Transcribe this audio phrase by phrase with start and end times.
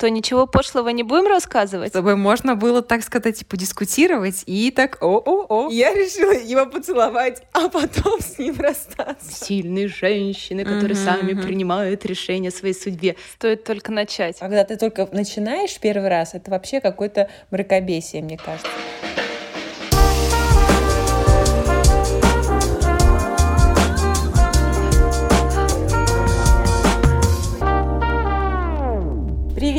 [0.00, 1.90] Что, ничего пошлого не будем рассказывать?
[1.90, 5.68] Чтобы можно было, так сказать, подискутировать и так о-о-о.
[5.68, 9.44] Я решила его поцеловать, а потом с ним расстаться.
[9.44, 11.42] Сильные женщины, которые Мгм, сами мгм.
[11.42, 13.16] принимают решения о своей судьбе.
[13.34, 14.38] Стоит только начать.
[14.38, 18.70] Когда ты только начинаешь первый раз, это вообще какое-то мракобесие, мне кажется.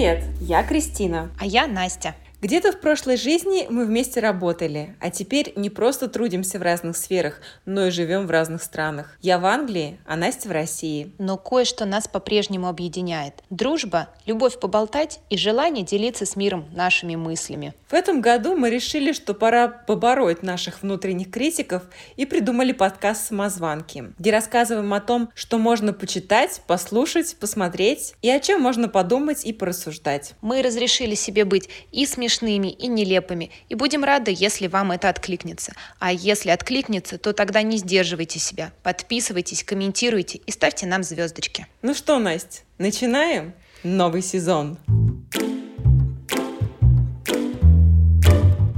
[0.02, 1.30] Привет, я Кристина.
[1.38, 2.16] А я Настя.
[2.42, 7.40] Где-то в прошлой жизни мы вместе работали, а теперь не просто трудимся в разных сферах,
[7.68, 9.16] но и живем в разных странах.
[9.22, 11.12] Я в Англии, а Настя в России.
[11.20, 13.44] Но кое-что нас по-прежнему объединяет.
[13.52, 17.76] Дружба, любовь поболтать и желание делиться с миром нашими мыслями.
[17.88, 21.84] В этом году мы решили, что пора побороть наших внутренних критиков
[22.16, 28.40] и придумали подкаст «Самозванки», где рассказываем о том, что можно почитать, послушать, посмотреть и о
[28.40, 30.34] чем можно подумать и порассуждать.
[30.42, 35.74] Мы разрешили себе быть и смешными, и нелепыми, и будем рады, если вам это откликнется.
[36.00, 41.68] А если откликнется, то тогда не сдерживайте себя, подписывайтесь, комментируйте и ставьте нам звездочки.
[41.82, 44.78] Ну что, Настя, начинаем новый сезон.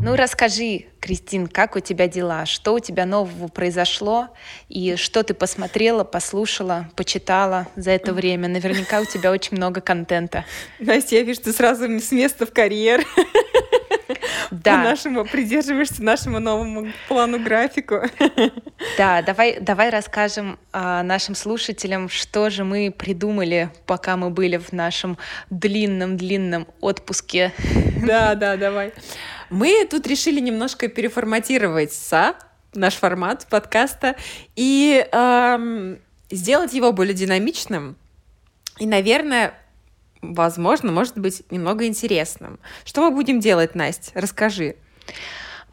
[0.03, 2.45] Ну расскажи, Кристин, как у тебя дела?
[2.45, 4.27] Что у тебя нового произошло?
[4.67, 8.49] И что ты посмотрела, послушала, почитала за это время?
[8.49, 10.43] Наверняка у тебя очень много контента.
[10.79, 13.05] Настя, я вижу, ты сразу с места в карьер.
[14.51, 14.77] Да.
[14.77, 18.01] По нашему, придерживаешься нашему новому плану графику.
[18.97, 24.73] Да, давай, давай расскажем а, нашим слушателям, что же мы придумали, пока мы были в
[24.73, 25.17] нашем
[25.49, 27.53] длинном-длинном отпуске.
[28.05, 28.91] Да, да, давай.
[29.53, 32.33] Мы тут решили немножко переформатировать СА,
[32.73, 34.15] наш формат подкаста,
[34.55, 35.99] и эм,
[36.31, 37.95] сделать его более динамичным.
[38.79, 39.53] И, наверное,
[40.23, 42.59] возможно, может быть, немного интересным.
[42.83, 44.09] Что мы будем делать, Настя?
[44.15, 44.75] Расскажи.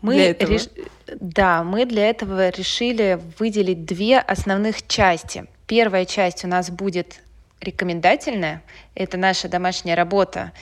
[0.03, 0.50] Мы Для этого.
[0.53, 0.70] реш-
[1.19, 5.47] Да, мы для этого решили выделить две основных части.
[5.66, 7.22] Первая часть у нас будет
[7.60, 8.62] рекомендательная.
[8.94, 10.53] Это наша домашняя работа,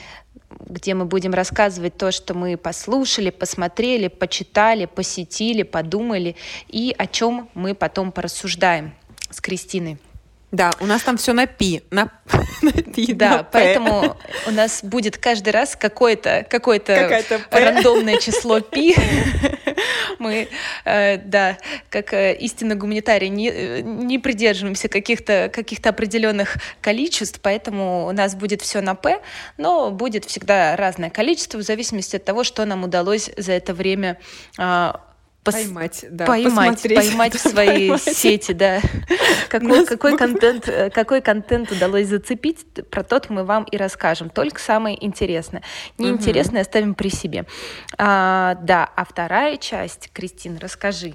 [0.50, 6.36] где мы будем рассказывать то, что мы послушали, посмотрели, почитали, посетили, подумали
[6.68, 8.92] и о чем мы потом порассуждаем
[9.30, 9.98] с Кристиной.
[10.50, 12.10] Да, у нас там все на пи, на,
[12.62, 14.16] на пи, Да, на поэтому
[14.46, 16.80] у нас будет каждый раз какое-то какое
[17.50, 18.96] рандомное число пи.
[20.18, 20.48] Мы,
[20.84, 21.58] э, да,
[21.90, 28.34] как э, истинно гуманитарии, не, э, не придерживаемся каких-то каких определенных количеств, поэтому у нас
[28.34, 29.20] будет все на П,
[29.58, 34.18] но будет всегда разное количество в зависимости от того, что нам удалось за это время
[34.56, 35.00] а,
[35.48, 36.98] пос- Поймать, да, поймать, посмотреть.
[36.98, 38.02] поймать в свои Поймать.
[38.02, 38.80] сети, да.
[39.48, 44.28] Какой, какой, контент, э, какой контент удалось зацепить, про тот мы вам и расскажем.
[44.28, 45.62] Только самое интересное.
[45.96, 47.46] Неинтересное оставим при себе.
[47.96, 51.14] А, да, а вторая часть, Кристин, расскажи.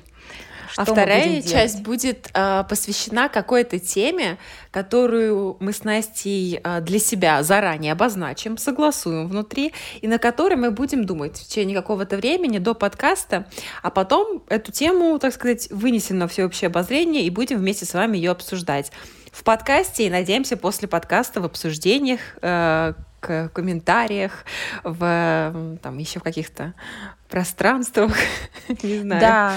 [0.76, 1.86] А что мы вторая будем часть делать?
[1.86, 4.38] будет а, посвящена какой-то теме,
[4.72, 10.72] которую мы с Настей а, для себя заранее обозначим, согласуем внутри, и на которой мы
[10.72, 13.48] будем думать в течение какого-то времени до подкаста,
[13.82, 18.18] а потом эту тему, так сказать, вынесем на всеобщее обозрение и будем вместе с вами
[18.18, 18.92] ее обсуждать.
[19.32, 24.46] В подкасте и, надеемся, после подкаста в обсуждениях, э, к комментариях,
[24.84, 26.74] в там еще в каких-то
[27.34, 28.16] пространствах,
[28.84, 29.20] не знаю.
[29.22, 29.54] Да,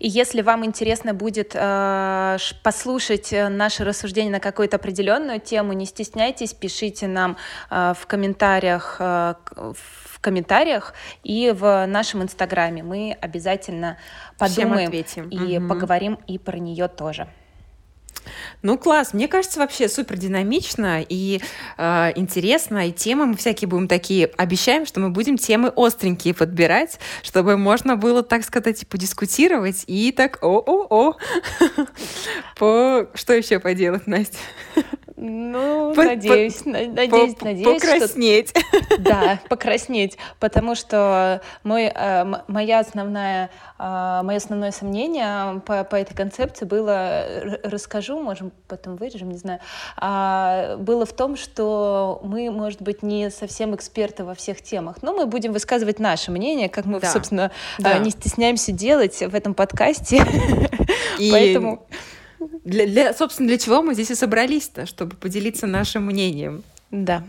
[0.00, 5.86] и если вам интересно будет э, послушать э, наши рассуждения на какую-то определенную тему, не
[5.86, 7.36] стесняйтесь, пишите нам
[7.70, 10.92] э, в комментариях э, в комментариях
[11.22, 12.82] и в нашем инстаграме.
[12.82, 13.96] Мы обязательно
[14.36, 15.68] подумаем и Мгм.
[15.68, 17.28] поговорим и про нее тоже.
[18.62, 19.14] Ну, класс.
[19.14, 21.40] Мне кажется, вообще супер динамично и
[21.78, 22.88] э, интересно.
[22.88, 24.30] И темы мы всякие будем такие.
[24.36, 30.42] Обещаем, что мы будем темы остренькие подбирать, чтобы можно было, так сказать, подискутировать и так
[30.42, 31.16] о-о-о.
[33.14, 34.38] Что еще поделать, Настя?
[35.22, 38.54] Ну, По- надеюсь, на- надеюсь, По- надеюсь, что Покраснеть.
[38.98, 46.14] Да, покраснеть, потому что мой, э, моя основная, э, мое основное сомнение по, по этой
[46.14, 49.60] концепции было, р- расскажу, можем потом вырежем, не знаю,
[49.98, 55.12] а, было в том, что мы, может быть, не совсем эксперты во всех темах, но
[55.12, 57.98] мы будем высказывать наше мнение, как мы, Да, собственно, э, да.
[57.98, 60.24] не стесняемся делать в этом подкасте,
[61.18, 61.86] И поэтому...
[62.64, 64.86] Для, для- собственно, для чего мы здесь и собрались-то?
[64.86, 66.62] Чтобы поделиться нашим мнением.
[66.90, 67.22] Да.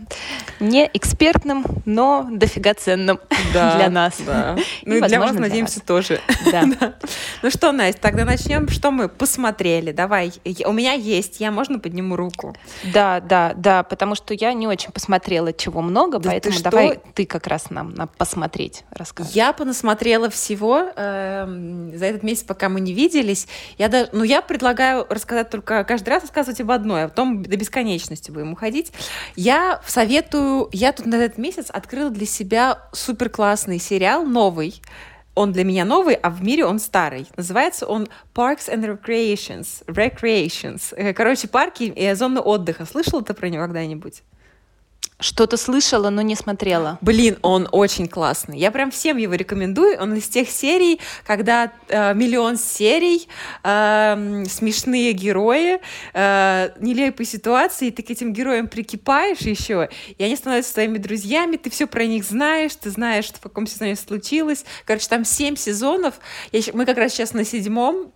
[0.58, 3.20] Не экспертным, но дофига ценным
[3.54, 4.20] да, для нас.
[4.26, 4.56] Да.
[4.84, 5.86] Ну и, и для вас, надеемся, вас.
[5.86, 6.20] тоже.
[6.50, 6.64] Да.
[6.80, 6.94] да.
[7.42, 8.68] Ну что, Настя, тогда начнем.
[8.68, 9.92] Что мы посмотрели?
[9.92, 10.32] Давай.
[10.66, 11.38] У меня есть.
[11.38, 12.56] Я можно подниму руку?
[12.92, 17.00] Да, да, да, потому что я не очень посмотрела чего много, да поэтому ты давай
[17.14, 19.32] ты как раз нам на посмотреть расскажешь.
[19.32, 23.46] Я понасмотрела всего э, за этот месяц, пока мы не виделись.
[23.78, 27.56] Я даже, ну я предлагаю рассказать только каждый раз рассказывать об одной, а потом до
[27.56, 28.92] бесконечности будем уходить.
[29.36, 34.80] Я я советую, я тут на этот месяц открыла для себя супер классный сериал, новый.
[35.34, 37.26] Он для меня новый, а в мире он старый.
[37.36, 39.84] Называется он Parks and Recreations.
[39.86, 40.94] Recreations.
[40.96, 42.86] Э, короче, парки и зоны отдыха.
[42.86, 44.22] Слышала ты про него когда-нибудь?
[45.22, 46.98] Что-то слышала, но не смотрела.
[47.00, 48.58] Блин, он очень классный.
[48.58, 50.00] Я прям всем его рекомендую.
[50.00, 53.28] Он из тех серий, когда э, миллион серий,
[53.62, 55.78] э, смешные герои,
[56.12, 59.88] э, нелепые ситуации, и ты к этим героям прикипаешь еще,
[60.18, 63.68] и они становятся твоими друзьями, ты все про них знаешь, ты знаешь, что в каком
[63.68, 64.64] сезоне случилось.
[64.84, 66.14] Короче, там семь сезонов.
[66.50, 68.12] Я, мы как раз сейчас на седьмом.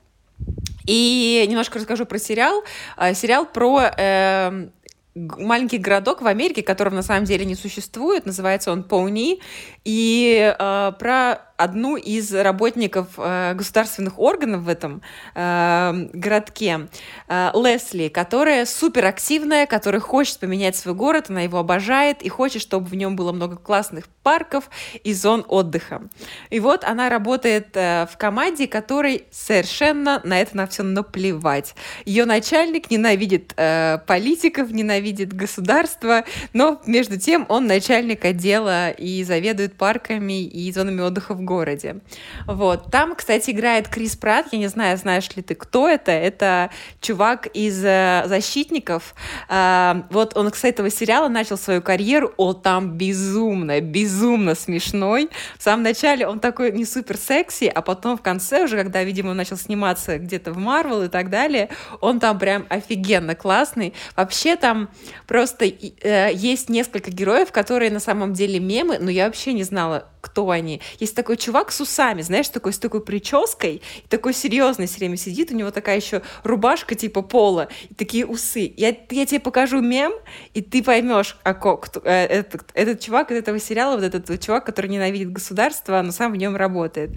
[0.87, 2.62] И немножко расскажу про сериал.
[2.97, 4.69] Э, сериал про э,
[5.16, 9.40] маленький городок в Америке, которого на самом деле не существует, называется он Поуни,
[9.84, 15.03] и э, про одну из работников э, государственных органов в этом
[15.35, 16.88] э, городке,
[17.29, 22.87] э, Лесли, которая суперактивная, которая хочет поменять свой город, она его обожает и хочет, чтобы
[22.87, 24.70] в нем было много классных парков
[25.03, 26.03] и зон отдыха.
[26.50, 31.75] И вот она работает э, в команде, которой совершенно на это на все наплевать.
[32.05, 39.76] Ее начальник ненавидит э, политиков, ненавидит государство, но между тем он начальник отдела и заведует
[39.76, 42.00] парками и зонами отдыха в городе.
[42.46, 42.90] Вот.
[42.90, 44.48] Там, кстати, играет Крис Пратт.
[44.52, 46.12] Я не знаю, знаешь ли ты, кто это.
[46.12, 46.70] Это
[47.00, 49.14] чувак из э, «Защитников».
[49.48, 52.34] Э, вот он, кстати, этого сериала начал свою карьеру.
[52.37, 55.31] О, там безумно, безумно смешной.
[55.58, 59.31] В самом начале он такой не супер секси, а потом в конце уже, когда, видимо,
[59.31, 61.70] он начал сниматься где-то в Марвел и так далее,
[62.02, 63.94] он там прям офигенно классный.
[64.16, 64.90] Вообще там
[65.26, 70.08] просто э, есть несколько героев, которые на самом деле мемы, но я вообще не знала,
[70.20, 70.82] кто они.
[70.99, 75.50] Есть такой чувак с усами, знаешь, такой с такой прической, такой серьезный все время сидит,
[75.50, 78.73] у него такая еще рубашка типа пола, и такие усы.
[78.77, 80.12] Я, я тебе покажу мем,
[80.55, 84.67] и ты поймешь, а кто, э, этот, этот чувак из этого сериала, вот этот чувак,
[84.67, 87.11] который ненавидит государство, но сам в нем работает.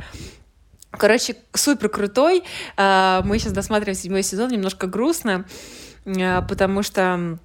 [0.91, 2.43] Короче, супер крутой.
[2.75, 5.45] А, мы сейчас досматриваем седьмой сезон, немножко грустно,
[6.05, 7.37] а, потому что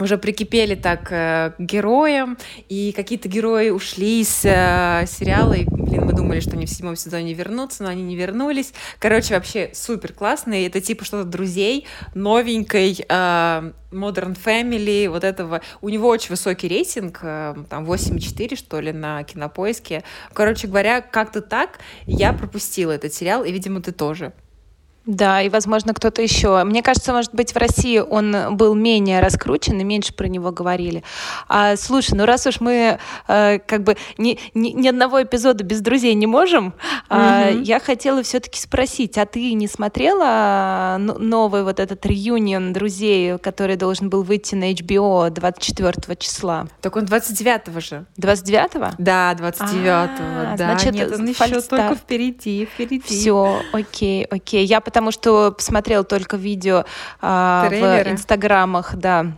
[0.00, 2.38] уже прикипели так э, к героям,
[2.68, 6.96] и какие-то герои ушли из э, сериала, и, блин, мы думали, что они в седьмом
[6.96, 8.72] сезоне вернутся, но они не вернулись.
[8.98, 10.64] Короче, вообще супер классный.
[10.64, 15.60] Это типа что-то друзей, новенькой, э, Modern Family, вот этого.
[15.82, 20.02] У него очень высокий рейтинг, э, там 8,4, что ли, на кинопоиске.
[20.32, 24.32] Короче говоря, как-то так я пропустила этот сериал, и, видимо, ты тоже.
[25.06, 26.62] Да, и, возможно, кто-то еще.
[26.64, 31.02] Мне кажется, может быть, в России он был менее раскручен и меньше про него говорили.
[31.48, 35.80] А, слушай, ну раз уж мы э, как бы ни, ни, ни одного эпизода без
[35.80, 36.74] друзей не можем, угу.
[37.08, 43.76] а, я хотела все-таки спросить, а ты не смотрела новый вот этот реюнион друзей, который
[43.76, 46.68] должен был выйти на HBO 24 числа?
[46.80, 48.06] Так он 29 же.
[48.18, 48.94] 29-го?
[48.98, 50.76] Да, 29-го, а, да.
[50.76, 53.02] Значит, Нет, он еще только впереди, впереди.
[53.04, 54.64] Все, окей, окей.
[54.64, 56.84] Я потому что посмотрела только видео
[57.22, 59.32] а, в инстаграмах, да,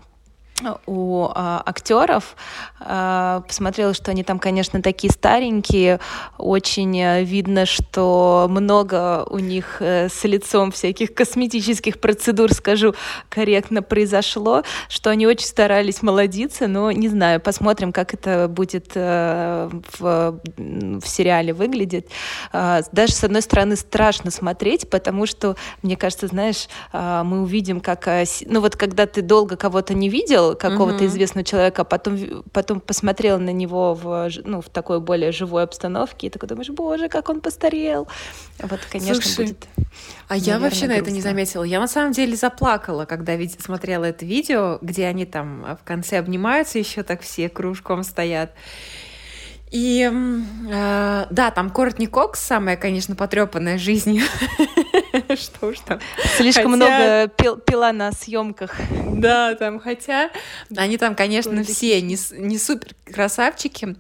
[0.87, 2.37] у а, актеров.
[2.81, 5.99] А, посмотрела, что они там, конечно, такие старенькие.
[6.39, 12.95] Очень э, видно, что много у них э, с лицом всяких косметических процедур, скажу
[13.29, 19.71] корректно, произошло, что они очень старались молодиться, но не знаю, посмотрим, как это будет э,
[19.99, 22.07] в, в сериале выглядеть.
[22.53, 27.81] А, даже, с одной стороны, страшно смотреть, потому что, мне кажется, знаешь, а, мы увидим,
[27.81, 28.09] как...
[28.47, 31.09] Ну вот, когда ты долго кого-то не видел, видел какого-то mm-hmm.
[31.09, 36.27] известного человека, а потом, потом посмотрел на него в, ну, в такой более живой обстановке,
[36.27, 38.09] и такой думаешь, боже, как он постарел.
[38.59, 39.67] Вот, конечно, Слушай, будет.
[40.29, 40.95] А наверное, я вообще грустно.
[40.95, 41.65] на это не заметила.
[41.65, 46.19] Я на самом деле заплакала, когда вид- смотрела это видео, где они там в конце
[46.19, 48.53] обнимаются, еще так все кружком стоят.
[49.75, 54.23] И э, да, там Кортни Кокс, самая, конечно, потрепанная жизнью
[55.37, 55.99] Что уж там.
[56.37, 58.77] Слишком много пила на съемках.
[59.09, 60.31] Да, там, хотя
[60.77, 63.97] они там, конечно, все не, не супер красавчики,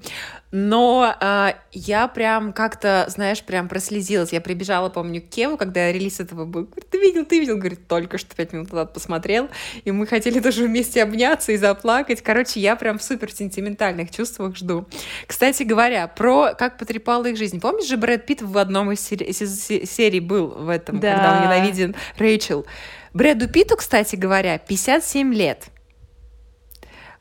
[0.56, 4.32] но э, я прям как-то, знаешь, прям прослезилась.
[4.32, 6.66] Я прибежала, помню, к Кеву, когда релиз этого был.
[6.66, 7.56] Говорит, ты видел, ты видел?
[7.56, 9.48] Говорит, только что пять минут назад посмотрел.
[9.84, 12.22] И мы хотели тоже вместе обняться и заплакать.
[12.22, 14.86] Короче, я прям в супер сентиментальных чувствах жду.
[15.26, 17.60] Кстати говоря, про как потрепала их жизнь.
[17.60, 21.14] Помнишь же, Брэд Питт в одном из серий, серий был в этом, да.
[21.14, 22.64] когда он ненавиден Рэйчел.
[23.12, 25.64] Брэду Питту, кстати говоря, 57 лет.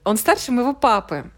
[0.04, 1.32] Он старше моего папы.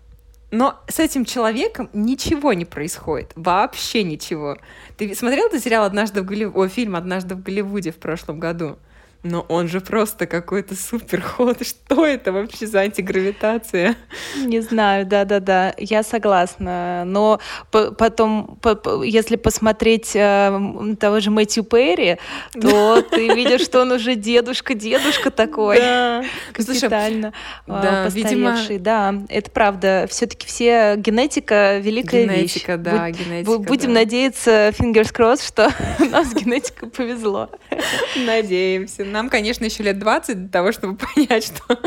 [0.56, 3.34] Но с этим человеком ничего не происходит.
[3.36, 4.58] Вообще ничего.
[4.96, 8.78] Ты смотрел этот сериал «Однажды в Голливуде», фильм «Однажды в Голливуде» в прошлом году?
[9.25, 11.58] Но он же просто какой-то супер ход.
[11.65, 13.96] Что это вообще за антигравитация?
[14.38, 17.03] Не знаю, да-да-да, я согласна.
[17.05, 17.39] Но
[17.72, 18.60] потом,
[19.03, 22.17] если посмотреть э, того же Мэтью Перри,
[22.53, 25.79] то ты видишь, что он уже дедушка-дедушка такой.
[25.79, 26.24] Да.
[26.53, 27.34] Капитально
[27.65, 28.77] э, да, постаревший.
[28.77, 30.05] Да, это правда.
[30.08, 32.84] Все-таки все генетика великая генетика, вещь.
[32.84, 37.50] Да, генетика, Будем надеяться, fingers crossed, что у нас генетика повезло.
[38.15, 41.80] Надеемся нам, конечно, еще лет 20 для того, чтобы понять, что...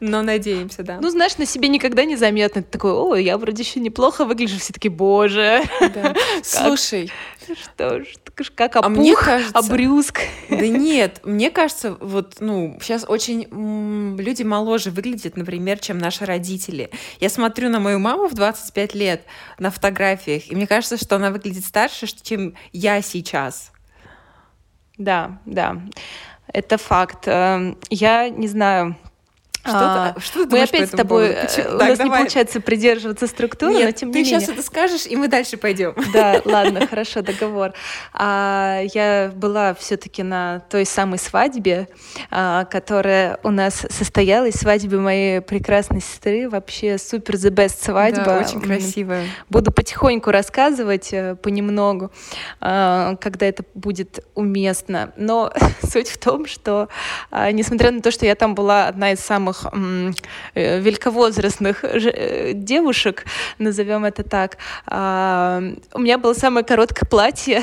[0.00, 0.98] Но надеемся, да.
[1.00, 2.62] Ну, знаешь, на себе никогда не заметно.
[2.62, 4.58] Ты такой, о, я вроде еще неплохо выгляжу.
[4.58, 5.62] Все таки боже.
[5.80, 6.14] Да.
[6.42, 7.12] Слушай.
[7.40, 8.06] Что ж,
[8.54, 10.20] как опух, а мне кажется, обрюзг.
[10.48, 13.46] Да нет, мне кажется, вот, ну, сейчас очень
[14.18, 16.90] люди моложе выглядят, например, чем наши родители.
[17.20, 19.24] Я смотрю на мою маму в 25 лет
[19.58, 23.72] на фотографиях, и мне кажется, что она выглядит старше, чем я сейчас.
[24.98, 25.82] Да, да.
[26.46, 27.26] Это факт.
[27.26, 28.96] Эм, я не знаю,
[29.64, 31.76] что, а, что ты мы опять с тобой, э, Почему?
[31.76, 32.10] у так, нас давай.
[32.10, 34.38] не получается придерживаться структуры, Нет, но тем не менее.
[34.38, 35.94] ты сейчас это скажешь, и мы дальше пойдем.
[36.12, 37.72] Да, ладно, хорошо, договор.
[38.12, 41.88] А, я была все-таки на той самой свадьбе,
[42.30, 48.24] а, которая у нас состоялась, свадьбе моей прекрасной сестры, вообще супер the best свадьба.
[48.24, 49.26] Да, очень красивая.
[49.48, 52.10] Буду потихоньку рассказывать э, понемногу,
[52.60, 55.12] а, когда это будет уместно.
[55.16, 55.52] Но
[55.82, 56.88] суть в том, что
[57.30, 60.12] а, несмотря на то, что я там была одна из самых самых
[60.54, 63.24] э, великовозрастных э, девушек,
[63.58, 64.58] назовем это так.
[64.86, 67.62] А, у меня было самое короткое платье.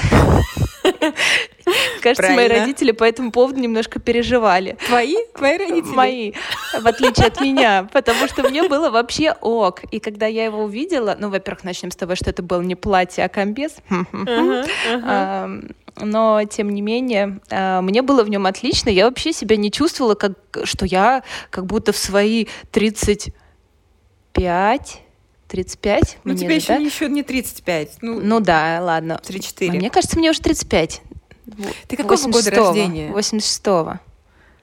[2.01, 2.49] Кажется, Правильно.
[2.49, 4.77] мои родители по этому поводу немножко переживали.
[4.87, 5.15] Твои?
[5.35, 5.95] Твои родители?
[5.95, 6.31] Мои,
[6.79, 9.83] в отличие от меня, потому что мне было вообще ок.
[9.91, 13.25] И когда я его увидела, ну, во-первых, начнем с того, что это было не платье,
[13.25, 13.75] а комбез.
[16.01, 18.89] Но, тем не менее, а, мне было в нем отлично.
[18.89, 20.31] Я вообще себя не чувствовала, как,
[20.63, 25.01] что я как будто в свои 35
[25.49, 26.19] 35.
[26.23, 26.75] Ну, тебе еще, да?
[26.75, 27.97] еще не 35.
[28.01, 29.19] Ну, ну да, ладно.
[29.25, 29.71] 34.
[29.71, 31.01] А мне кажется, мне уже 35.
[31.87, 33.11] Ты какого года рождения?
[33.11, 33.99] 86-го.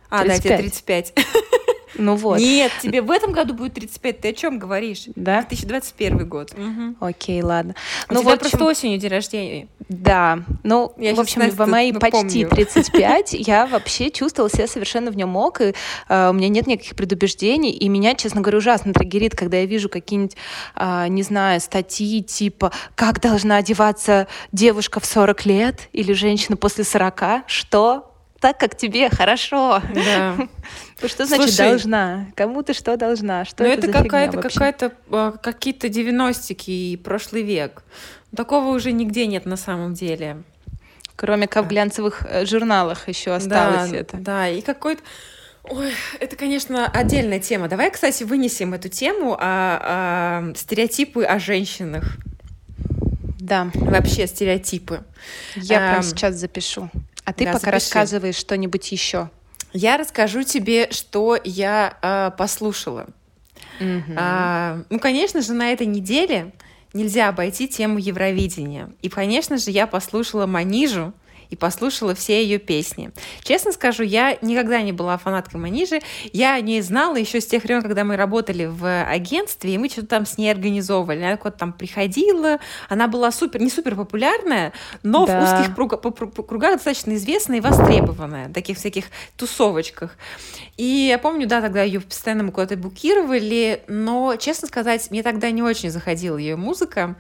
[0.09, 0.29] А, 35.
[0.29, 1.15] да, тебе 35.
[1.99, 2.39] Ну вот.
[2.39, 4.21] Нет, тебе в этом году будет 35.
[4.21, 5.05] Ты о чем говоришь?
[5.17, 5.41] Да?
[5.41, 6.53] 2021 год.
[6.53, 6.97] Угу.
[7.01, 7.75] Окей, ладно.
[8.09, 9.69] У ну, тебя вот просто осенью день рождения.
[9.89, 10.41] Да.
[10.65, 15.37] Ну, я в общем, в мои почти 35 я вообще чувствовала себя совершенно в нем
[15.37, 15.75] ок, и
[16.09, 19.89] э, у меня нет никаких предубеждений, и меня, честно говоря, ужасно трагерит, когда я вижу
[19.89, 20.37] какие-нибудь,
[20.77, 26.85] э, не знаю, статьи типа «Как должна одеваться девушка в 40 лет?» или «Женщина после
[26.85, 28.16] 40?» Что?
[28.41, 29.83] Так, как тебе хорошо.
[29.95, 30.37] Да.
[31.07, 32.27] Что значит Слушай, должна?
[32.35, 33.45] Кому ты что должна?
[33.45, 37.83] Что ну это, это какая-то, какая-то, а, какие-то 90-ки и прошлый век.
[38.35, 40.43] Такого уже нигде нет на самом деле.
[41.17, 44.17] Кроме как в глянцевых э, журналах еще осталось да, это.
[44.19, 45.03] Да, и какой-то...
[45.65, 47.69] Ой, это, конечно, отдельная тема.
[47.69, 52.19] Давай, кстати, вынесем эту тему о, о стереотипы о женщинах.
[53.39, 53.71] Да.
[53.75, 55.05] Вообще стереотипы.
[55.57, 56.91] Я а, прям сейчас запишу.
[57.25, 57.71] А ты да, пока запиши.
[57.73, 59.31] рассказываешь что-нибудь еще.
[59.73, 63.09] Я расскажу тебе, что я э, послушала.
[63.81, 64.15] Угу.
[64.17, 66.53] А, ну, конечно же, на этой неделе
[66.93, 68.91] нельзя обойти тему Евровидения.
[69.03, 71.13] И, конечно же, я послушала Манижу,
[71.51, 73.11] и послушала все ее песни.
[73.43, 76.01] Честно скажу, я никогда не была фанаткой Манижи.
[76.33, 79.89] Я о ней знала еще с тех времен, когда мы работали в агентстве, и мы
[79.89, 81.23] что-то там с ней организовывали.
[81.23, 82.59] Она куда-то там приходила.
[82.89, 84.73] Она была супер, не супер популярная,
[85.03, 85.41] но да.
[85.41, 85.75] в узких
[86.47, 90.17] кругах достаточно известная и востребованная, таких всяких тусовочках.
[90.77, 95.51] И я помню, да, тогда ее постоянно мы куда-то букировали, но, честно сказать, мне тогда
[95.51, 97.17] не очень заходила ее музыка.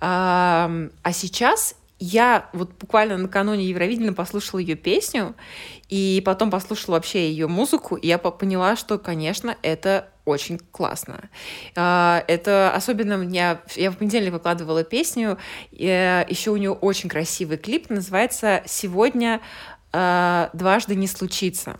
[0.00, 0.70] А
[1.12, 5.34] сейчас я вот буквально накануне Евровидения послушала ее песню,
[5.88, 11.30] и потом послушала вообще ее музыку, и я поняла, что, конечно, это очень классно.
[11.76, 13.60] А, это особенно меня...
[13.74, 15.38] Я в понедельник выкладывала песню,
[15.72, 19.40] еще у нее очень красивый клип, называется «Сегодня
[19.92, 21.78] э, дважды не случится.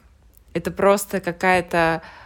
[0.53, 2.24] Это просто какая-то э,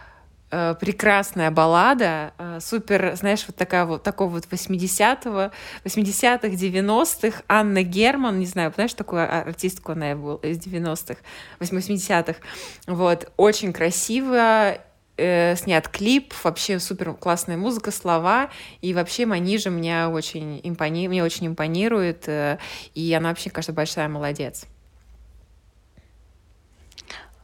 [0.49, 5.51] прекрасная баллада, э, супер, знаешь, вот такая вот, такого вот 80-го,
[5.83, 11.19] 80-х, 90-х, Анна Герман, не знаю, знаешь, такую артистку она была из 90-х,
[11.59, 12.39] 80-х,
[12.87, 14.79] вот, очень красиво,
[15.17, 18.49] э, снят клип, вообще супер классная музыка, слова,
[18.81, 21.07] и вообще Манижа меня очень, импони...
[21.07, 22.57] мне очень импонирует, э,
[22.95, 24.65] и она вообще, кажется, большая молодец.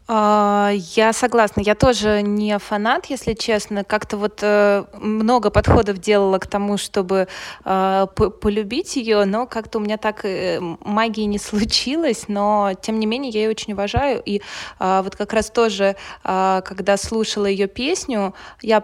[0.08, 1.62] А, я согласна.
[1.62, 3.84] Я тоже не фанат, если честно.
[3.84, 7.28] Как-то вот э, много подходов делала к тому, чтобы
[7.64, 12.26] э, полюбить ее, но как-то у меня так э, магии не случилось.
[12.28, 14.22] Но тем не менее я ее очень уважаю.
[14.24, 14.42] И
[14.80, 18.84] э, вот как раз тоже, э, когда слушала ее песню, я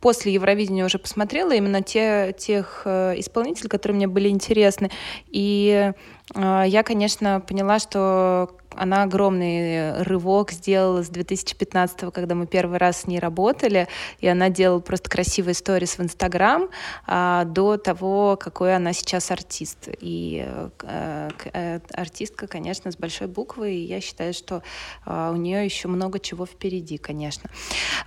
[0.00, 4.90] после Евровидения уже посмотрела именно те, тех исполнителей, которые мне были интересны.
[5.26, 5.92] И
[6.34, 13.06] я, конечно, поняла, что она огромный рывок сделала с 2015, когда мы первый раз с
[13.06, 13.88] ней работали,
[14.20, 16.68] и она делала просто красивые сторис в Инстаграм
[17.06, 19.88] а, до того, какой она сейчас артист.
[20.00, 20.46] И
[20.82, 24.62] а, а, артистка, конечно, с большой буквы, и я считаю, что
[25.04, 27.50] а, у нее еще много чего впереди, конечно.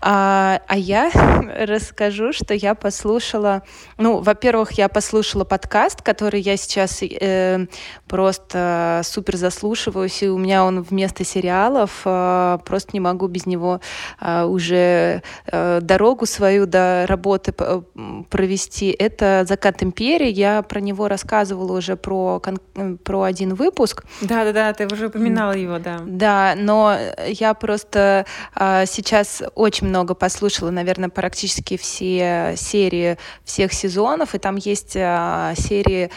[0.02, 1.10] А, а я
[1.66, 3.64] расскажу, что я послушала,
[3.98, 7.68] ну, во-первых, я послушала подкаст, который я сейчас э,
[8.10, 13.80] просто супер заслушиваюсь, и у меня он вместо сериалов, э, просто не могу без него
[14.20, 17.54] э, уже э, дорогу свою до работы
[18.30, 18.90] провести.
[18.90, 20.30] Это «Закат империи».
[20.30, 22.42] Я про него рассказывала уже про,
[23.04, 24.04] про один выпуск.
[24.22, 26.02] Да-да-да, ты уже упоминала его, да.
[26.06, 26.98] Да, но
[27.28, 28.26] я просто
[28.56, 36.10] сейчас очень много послушала, наверное, практически все серии всех сезонов, и там есть серии,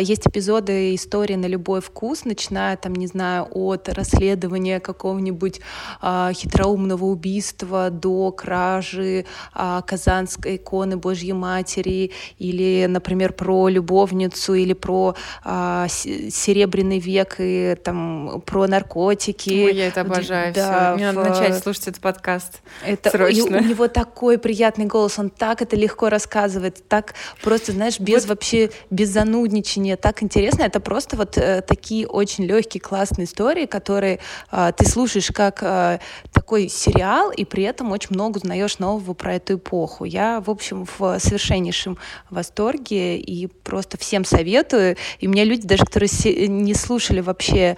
[0.00, 5.60] есть эпизоды истории на любой вкус, начиная там, не знаю, от расследования какого-нибудь
[6.00, 14.72] а, хитроумного убийства до кражи а, Казанской иконы Божьей Матери или, например, про любовницу или
[14.72, 19.64] про а, Серебряный век и там про наркотики.
[19.66, 20.54] Ой, я это обожаю.
[20.54, 20.94] Да, все.
[20.96, 21.14] Мне в...
[21.14, 22.60] надо начать слушать этот подкаст.
[22.84, 23.38] Это Срочно.
[23.38, 28.22] И у него такой приятный голос, он так это легко рассказывает, так просто, знаешь, без
[28.22, 28.30] вот.
[28.30, 30.62] вообще без занудничания, так интересно.
[30.62, 35.98] Это просто вот э, такие очень легкие классные истории, которые э, ты слушаешь как э,
[36.32, 40.06] такой сериал, и при этом очень много узнаешь нового про эту эпоху.
[40.06, 41.98] Я, в общем, в совершеннейшем
[42.30, 44.96] восторге и просто всем советую.
[45.18, 46.08] И у меня люди, даже которые
[46.48, 47.76] не слушали вообще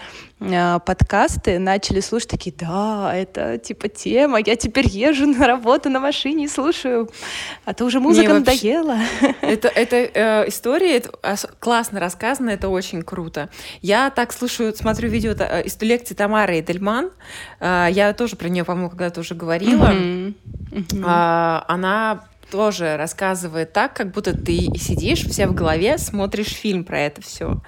[0.85, 6.45] подкасты, начали слушать такие, да, это типа тема, я теперь езжу на работу на машине
[6.45, 7.11] и слушаю,
[7.65, 8.81] а то уже музыка вообще...
[8.81, 8.99] надоела.
[9.41, 11.11] Это, это э, история это
[11.59, 13.51] классно рассказана, это очень круто.
[13.81, 17.11] Я так слушаю, смотрю видео э, из лекции Тамары Эдельман,
[17.61, 19.87] э, я тоже про нее, по-моему, когда-то уже говорила.
[19.87, 20.35] Mm-hmm.
[20.71, 21.05] Mm-hmm.
[21.05, 27.01] Э, она тоже рассказывает так, как будто ты сидишь вся в голове, смотришь фильм про
[27.01, 27.63] это все.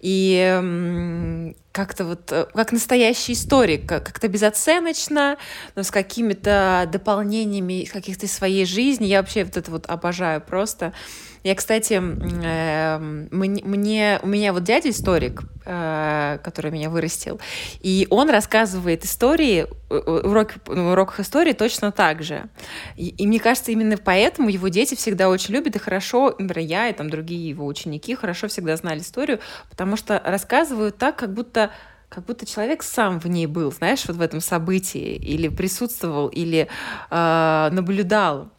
[0.00, 5.36] И как-то вот, э, как настоящий историк, как-то безоценочно,
[5.74, 9.06] но с какими-то дополнениями каких-то своей жизни.
[9.06, 10.94] Я вообще вот это вот обожаю просто.
[11.44, 17.38] Я, кстати, э, мне, у меня вот дядя историк, э, который меня вырастил,
[17.80, 22.48] и он рассказывает истории, э, урок, на уроках истории точно так же.
[22.96, 26.88] И, и мне кажется, именно поэтому его дети всегда очень любят и хорошо, например, я
[26.88, 31.70] и там другие его ученики хорошо всегда знали историю, потому что рассказывают так, как будто
[32.08, 36.68] как будто человек сам в ней был, знаешь, вот в этом событии, или присутствовал, или
[37.10, 38.50] э, наблюдал.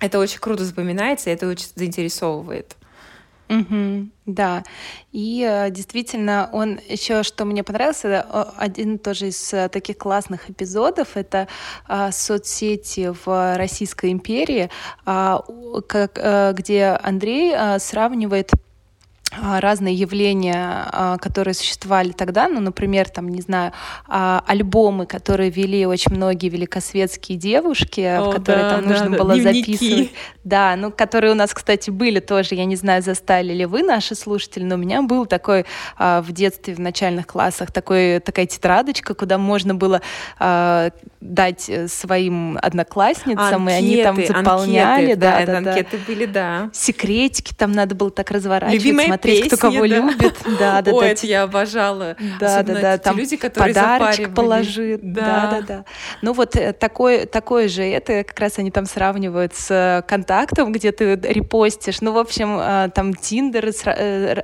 [0.00, 2.76] Это очень круто запоминается, и это очень заинтересовывает.
[3.50, 4.62] Угу, да,
[5.10, 8.22] и э, действительно, он еще, что мне понравился,
[8.56, 11.48] один тоже из э, таких классных эпизодов, это
[11.88, 14.70] э, соцсети в Российской империи,
[15.04, 15.38] э,
[15.92, 18.56] э, где Андрей э, сравнивает а,
[19.30, 23.72] разные явления, а, которые существовали тогда, ну, например, там, не знаю,
[24.08, 29.10] а, альбомы, которые вели очень многие великосветские девушки, О, в которые да, там да, нужно
[29.10, 29.72] да, было дневники.
[29.72, 30.10] записывать.
[30.42, 34.14] Да, ну, которые у нас, кстати, были тоже, я не знаю, застали ли вы, наши
[34.14, 35.64] слушатели, но у меня был такой
[35.98, 40.00] в детстве, в начальных классах, такой, такая тетрадочка, куда можно было
[41.20, 45.12] дать э, своим одноклассницам, анкеты, и они там заполняли.
[45.12, 46.70] Анкеты, да, да, да, анкеты были, да.
[46.72, 49.96] Секретики там надо было так разворачивать, Любимая смотреть, песни, кто кого да.
[49.96, 50.36] любит.
[50.58, 51.12] Да, да, Ой, да.
[51.12, 52.16] это я обожала.
[52.38, 52.98] Да, да, да.
[52.98, 55.00] Те Там люди, которые подарочек положит.
[55.02, 55.22] Да.
[55.22, 55.84] да, да, да.
[56.22, 60.72] Ну вот э, такое, такое же это как раз они там сравнивают с э, контактом,
[60.72, 62.00] где ты репостишь.
[62.00, 63.72] Ну, в общем, э, там Тиндер,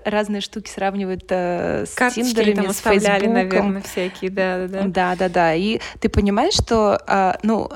[0.04, 3.32] разные штуки сравнивают с Карточки Тиндерами, там с Фейсбуком.
[3.32, 4.82] наверное, всякие, да, да, да.
[4.86, 5.54] Да, да, да.
[5.54, 7.00] И ты понимаешь, что
[7.42, 7.68] ну,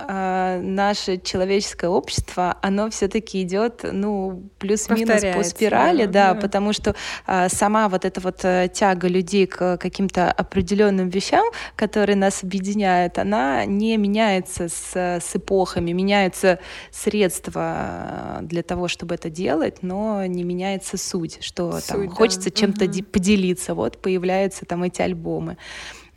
[0.62, 6.89] наше человеческое общество, оно все-таки идет, ну, плюс-минус по спирали, да, да, потому что
[7.26, 11.44] сама вот эта вот тяга людей к каким-то определенным вещам,
[11.76, 16.58] которые нас объединяют, она не меняется с, с эпохами, меняются
[16.90, 22.14] средства для того, чтобы это делать, но не меняется суть, что суть, там да.
[22.14, 23.04] хочется чем-то угу.
[23.04, 25.56] поделиться, вот появляются там эти альбомы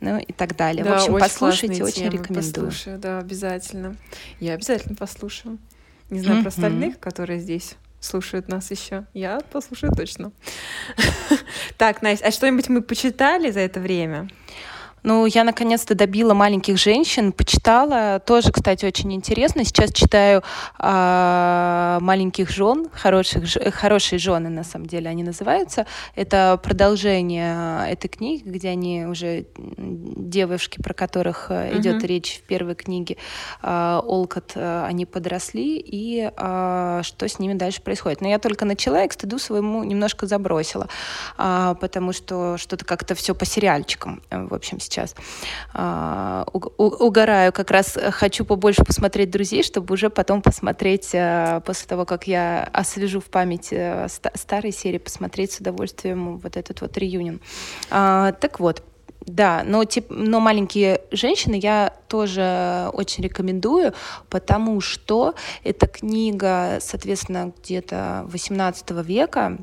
[0.00, 0.84] ну и так далее.
[0.84, 2.66] Да, в общем, очень послушайте, очень темы, рекомендую.
[2.66, 3.96] Послушаю, да, обязательно.
[4.38, 5.58] Я обязательно послушаю.
[6.10, 6.42] Не знаю mm-hmm.
[6.42, 9.06] про остальных, которые здесь слушают нас еще.
[9.14, 10.32] Я послушаю точно.
[11.76, 14.28] так, Настя, а что-нибудь мы почитали за это время?
[15.04, 18.20] Ну, я наконец-то добила маленьких женщин, почитала.
[18.20, 19.62] Тоже, кстати, очень интересно.
[19.62, 20.42] Сейчас читаю
[20.78, 25.84] э, маленьких жен, хороших, хорошие жены, на самом деле, они называются.
[26.14, 33.18] Это продолжение этой книги, где они уже девушки, про которых идет речь в первой книге,
[33.62, 38.22] э, Олкот, э, они подросли, и э, что с ними дальше происходит.
[38.22, 40.88] Но я только начала и к стыду своему немножко забросила,
[41.36, 45.14] э, потому что что-то как-то все по сериальчикам, в общем, сейчас сейчас.
[45.72, 52.04] А, угораю, как раз хочу побольше посмотреть друзей, чтобы уже потом посмотреть, а, после того,
[52.04, 57.40] как я освежу в память а, старые серии, посмотреть с удовольствием вот этот вот реюнион.
[57.90, 58.82] Так вот,
[59.26, 63.94] да, но, тип, но маленькие женщины я тоже очень рекомендую,
[64.28, 69.58] потому что эта книга, соответственно, где-то 18 века, а,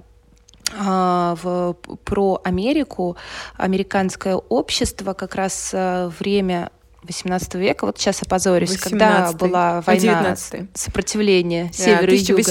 [0.76, 3.18] в, про Америку,
[3.58, 6.72] американское общество, как раз э, время
[7.04, 12.42] 18 века, вот сейчас опозорюсь, когда была война 19 сопротивления севера и юга.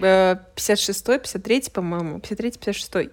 [0.00, 3.10] 1856-53, по-моему, 53-56.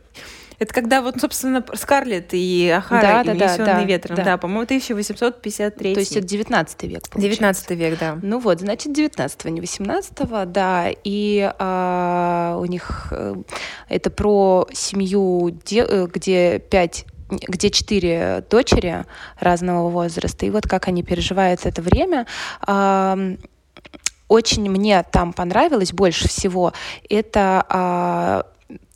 [0.59, 4.17] Это когда вот, собственно, Скарлетт и Ахара, да, и да, да, ветром.
[4.17, 5.93] Да, да по-моему, 1853.
[5.93, 7.39] То есть это 19 век, получается.
[7.39, 8.19] 19 век, да.
[8.21, 10.13] Ну вот, значит, 19 не 18
[10.51, 10.87] да.
[11.05, 13.35] И а, у них э,
[13.87, 19.05] это про семью, э, где пять где четыре дочери
[19.39, 22.25] разного возраста, и вот как они переживают это время.
[24.27, 26.73] Очень мне там понравилось больше всего
[27.07, 28.45] это а,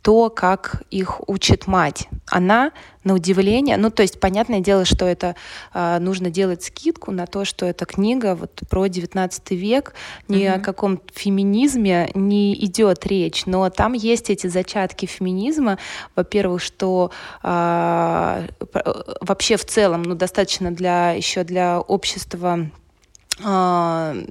[0.04, 2.08] то, как их учит мать.
[2.26, 2.72] Она,
[3.04, 5.34] на удивление, ну, то есть, понятное дело, что это
[5.72, 9.94] э, нужно делать скидку на то, что эта книга вот про 19 век,
[10.28, 10.52] ни mm-hmm.
[10.52, 15.78] о каком феминизме не идет речь, но там есть эти зачатки феминизма.
[16.14, 17.10] Во-первых, что
[17.42, 18.46] э,
[19.22, 22.68] вообще в целом, ну, достаточно для еще для общества
[23.42, 24.24] э,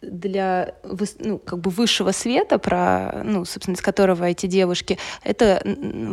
[0.00, 0.74] для
[1.18, 5.62] ну, как бы высшего света, про, ну, собственно, из которого эти девушки, это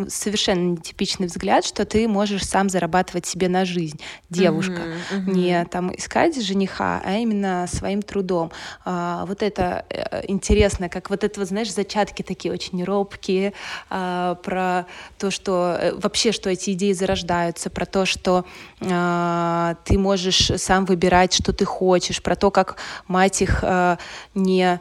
[0.09, 4.73] совершенно нетипичный взгляд, что ты можешь сам зарабатывать себе на жизнь, девушка.
[4.73, 5.31] Uh-huh, uh-huh.
[5.31, 8.51] Не там искать жениха, а именно своим трудом.
[8.83, 13.53] А, вот это э, интересно, как вот это, вот, знаешь, зачатки такие очень робкие,
[13.89, 14.85] а, про
[15.17, 18.45] то, что э, вообще, что эти идеи зарождаются, про то, что
[18.81, 23.97] а, ты можешь сам выбирать, что ты хочешь, про то, как мать их а,
[24.33, 24.79] не,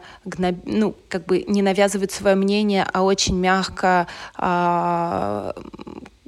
[0.65, 5.55] ну, как бы не навязывает свое мнение, а очень мягко а,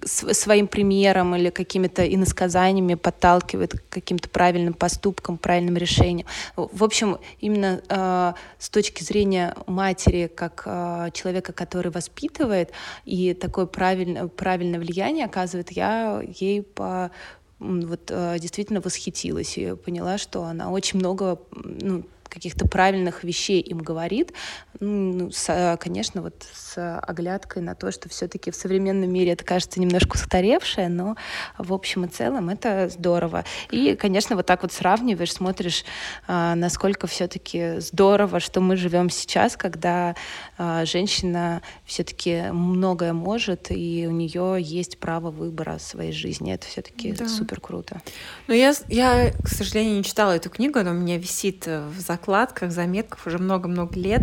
[0.04, 6.28] своим примером или какими-то иносказаниями подталкивает к каким-то правильным поступкам, правильным решениям.
[6.56, 12.72] В общем, именно э, с точки зрения матери, как э, человека, который воспитывает,
[13.04, 17.10] и такое правильное, правильное влияние оказывает, я ей по
[17.58, 23.78] вот э, действительно восхитилась и поняла, что она очень много ну, каких-то правильных вещей им
[23.78, 24.32] говорит,
[24.80, 29.80] ну, с, конечно, вот с оглядкой на то, что все-таки в современном мире это кажется
[29.80, 31.16] немножко устаревшее, но
[31.58, 33.44] в общем и целом это здорово.
[33.70, 35.84] И, конечно, вот так вот сравниваешь, смотришь,
[36.26, 40.14] а, насколько все-таки здорово, что мы живем сейчас, когда
[40.58, 46.52] а, женщина все-таки многое может, и у нее есть право выбора своей жизни.
[46.52, 47.28] Это все-таки да.
[47.28, 48.00] супер круто.
[48.46, 52.72] Но я, я, к сожалению, не читала эту книгу, она у меня висит в закладках,
[52.72, 54.22] заметках уже много-много лет.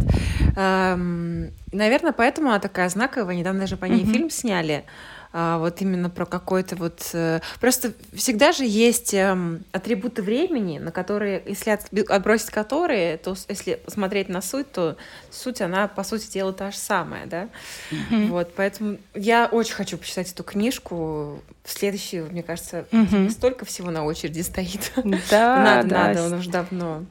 [0.56, 3.36] Эм, наверное, поэтому она такая знаковая.
[3.36, 4.12] Недавно же по ней mm-hmm.
[4.12, 4.84] фильм сняли.
[5.36, 7.10] а, вот именно про какой-то вот...
[7.13, 11.71] Э, просто всегда же есть эм, атрибуты времени, на которые, если
[12.08, 14.95] отбросить которые, то если смотреть на суть, то
[15.32, 17.49] суть, она, по сути дела, та же самая, да?
[17.89, 18.27] Mm-hmm.
[18.27, 21.41] Вот, поэтому я очень хочу почитать эту книжку.
[21.63, 23.32] В следующую, мне кажется, mm-hmm.
[23.32, 24.91] столько всего на очереди стоит.
[25.32, 26.08] Да, надо, да.
[26.08, 27.06] надо, он уже давно.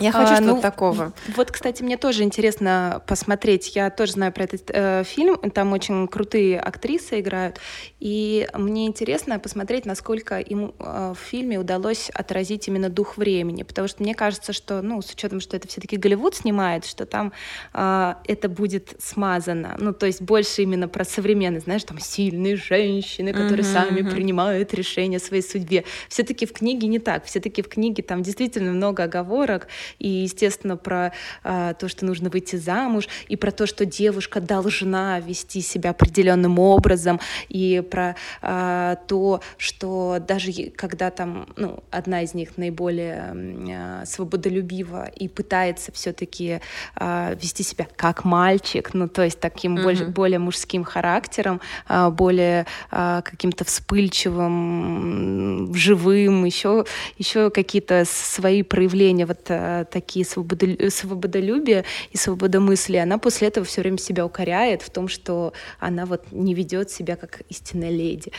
[0.00, 1.12] Я хочу а, что-то ну, такого.
[1.36, 3.74] Вот, кстати, мне тоже интересно посмотреть.
[3.74, 5.38] Я тоже знаю про этот э, фильм.
[5.50, 7.60] Там очень крутые актрисы играют.
[8.00, 13.62] И мне интересно посмотреть, насколько им э, в фильме удалось отразить именно дух времени.
[13.62, 17.32] Потому что мне кажется, что, ну, с учетом, что это все-таки Голливуд снимает, что там
[17.72, 19.76] э, это будет смазано.
[19.78, 24.10] Ну, то есть больше именно про современность, знаешь, там сильные женщины, которые uh-huh, сами uh-huh.
[24.10, 25.84] принимают решения о своей судьбе.
[26.08, 27.24] Все-таки в книге не так.
[27.24, 29.65] Все-таки в книге там действительно много оговорок
[29.98, 31.12] и, естественно, про
[31.44, 36.58] а, то, что нужно выйти замуж, и про то, что девушка должна вести себя определенным
[36.58, 43.32] образом, и про а, то, что даже когда там, ну, одна из них наиболее
[43.72, 46.60] а, свободолюбива и пытается все-таки
[46.94, 49.82] а, вести себя как мальчик, ну, то есть таким mm-hmm.
[49.82, 56.84] более, более мужским характером, а, более а, каким-то вспыльчивым, живым, еще,
[57.18, 59.45] еще какие-то свои проявления вот
[59.90, 60.90] такие свободолю...
[60.90, 66.32] свободолюбие и свободомыслие, она после этого все время себя укоряет в том, что она вот
[66.32, 68.32] не ведет себя как истинная леди.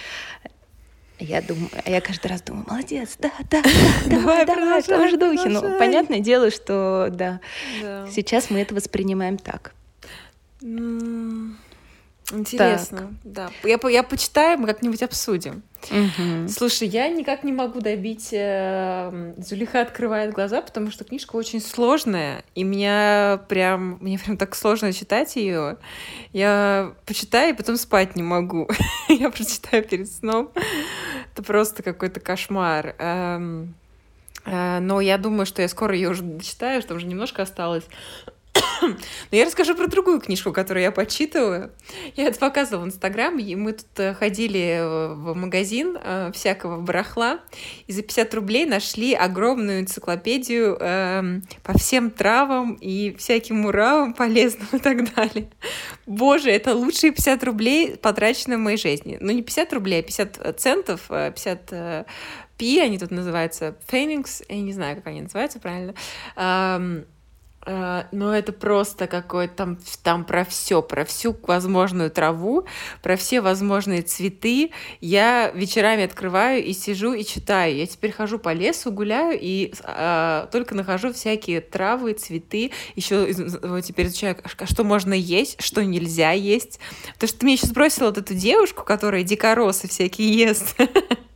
[1.20, 3.70] Я думаю, я каждый раз думаю, молодец, да, да, да,
[4.06, 5.50] давай, давай, в том же духе.
[5.50, 7.40] Ну, понятное дело, что да,
[7.82, 8.08] да.
[8.12, 9.74] сейчас мы это воспринимаем так.
[12.34, 13.10] Интересно, так.
[13.24, 13.50] да.
[13.64, 15.64] Я, я почитаю, мы как-нибудь обсудим.
[15.90, 16.50] Угу.
[16.50, 22.44] Слушай, я никак не могу добить э, Зулиха открывает глаза, потому что книжка очень сложная,
[22.54, 25.78] и меня прям, мне прям так сложно читать ее.
[26.34, 28.68] Я почитаю, и потом спать не могу.
[29.08, 30.52] я прочитаю перед сном.
[31.34, 32.96] Это просто какой-то кошмар.
[33.00, 33.74] Эм,
[34.44, 37.86] э, но я думаю, что я скоро ее уже дочитаю, что уже немножко осталось.
[38.82, 38.98] Но
[39.32, 41.72] я расскажу про другую книжку, которую я почитываю.
[42.16, 44.80] Я это показывала в Инстаграм, и мы тут э, ходили
[45.16, 47.40] в магазин э, всякого барахла,
[47.88, 54.68] и за 50 рублей нашли огромную энциклопедию э, по всем травам и всяким уравам полезным
[54.74, 55.50] и так далее.
[56.06, 59.18] Боже, это лучшие 50 рублей, потраченные в моей жизни.
[59.20, 62.06] Ну, не 50 рублей, а 50 центов, 50 э,
[62.58, 65.94] пи, они тут называются, фейнингс, я не знаю, как они называются правильно.
[67.68, 72.66] Э, но это просто какое-то там, там про все, про всю возможную траву,
[73.04, 74.72] про все возможные цветы.
[75.02, 77.76] Я вечерами открываю и сижу и читаю.
[77.76, 82.72] Я теперь хожу по лесу, гуляю и э, только нахожу всякие травы, цветы.
[82.96, 86.80] Еще вот теперь изучаю, что можно есть, что нельзя есть.
[87.16, 90.78] Потому что ты мне сейчас бросила вот эту девушку, которая дикоросы всякие ест.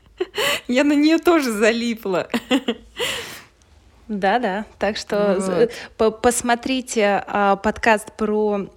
[0.69, 2.29] Я на нее тоже залипла.
[4.07, 6.21] Да-да, так что вот.
[6.21, 8.67] посмотрите а, подкаст про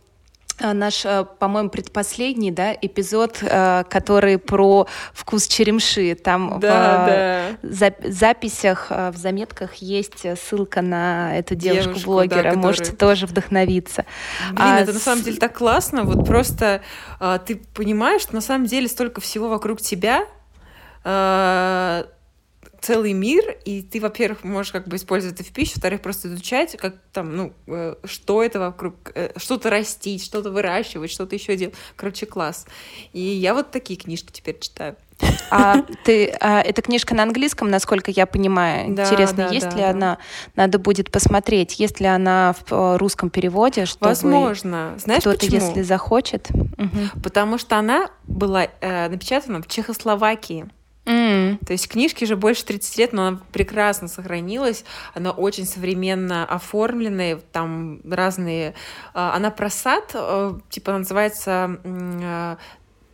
[0.61, 6.15] а, наш, а, по-моему, предпоследний да, эпизод, который про вкус черемши.
[6.15, 7.93] Там да, в да.
[8.05, 12.43] записях, в заметках есть ссылка на эту девушку-блогера.
[12.43, 12.63] Да, который...
[12.63, 14.05] Можете тоже вдохновиться.
[14.53, 14.95] Блин, а, это с...
[14.95, 16.05] на самом деле так классно.
[16.05, 16.83] Вот просто
[17.45, 20.27] ты понимаешь, что на самом деле столько всего вокруг тебя,
[22.85, 26.77] целый мир, и ты, во-первых, можешь как бы использовать это в пищу, во-вторых, просто изучать,
[26.77, 31.75] как там, ну, э, что это вокруг, э, что-то растить, что-то выращивать, что-то еще делать.
[31.97, 32.67] Короче, класс.
[33.15, 34.97] И я вот такие книжки теперь читаю.
[35.51, 38.95] А ты, а, эта книжка на английском, насколько я понимаю.
[38.95, 39.91] Да, Интересно, да, есть да, ли да.
[39.91, 40.19] она?
[40.57, 44.95] Надо будет посмотреть, есть ли она в э, русском переводе, чтобы Возможно.
[44.99, 45.61] Знаешь кто-то, почему?
[45.61, 46.51] если захочет.
[46.51, 47.23] Угу.
[47.23, 50.67] Потому что она была э, напечатана в Чехословакии.
[51.07, 51.59] Mm.
[51.65, 57.37] То есть книжке же больше 30 лет, но она прекрасно сохранилась, она очень современно оформленная,
[57.37, 58.75] там разные...
[59.13, 62.57] А, она про сад, э, типа называется э,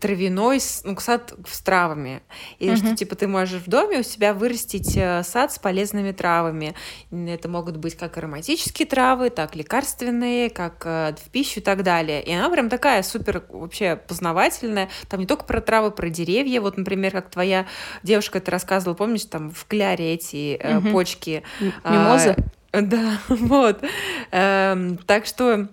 [0.01, 2.23] травяной, ну, сад с травами.
[2.59, 2.77] И mm-hmm.
[2.77, 6.75] что, типа, ты можешь в доме у себя вырастить э, сад с полезными травами.
[7.11, 12.23] Это могут быть как ароматические травы, так лекарственные, как э, в пищу и так далее.
[12.23, 14.89] И она прям такая супер вообще познавательная.
[15.09, 16.61] Там не только про травы, про деревья.
[16.61, 17.67] Вот, например, как твоя
[18.03, 20.93] девушка это рассказывала, помнишь, там в кляре эти mm-hmm.
[20.93, 21.43] почки.
[21.85, 22.37] Мимозы?
[22.73, 23.83] А, да, вот.
[24.31, 25.69] Эм, так что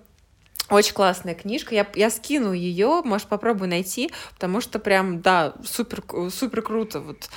[0.70, 1.74] Очень классная книжка.
[1.74, 7.00] Я, я скину ее, можешь попробуй найти, потому что прям, да, супер, супер круто.
[7.00, 7.30] Вот.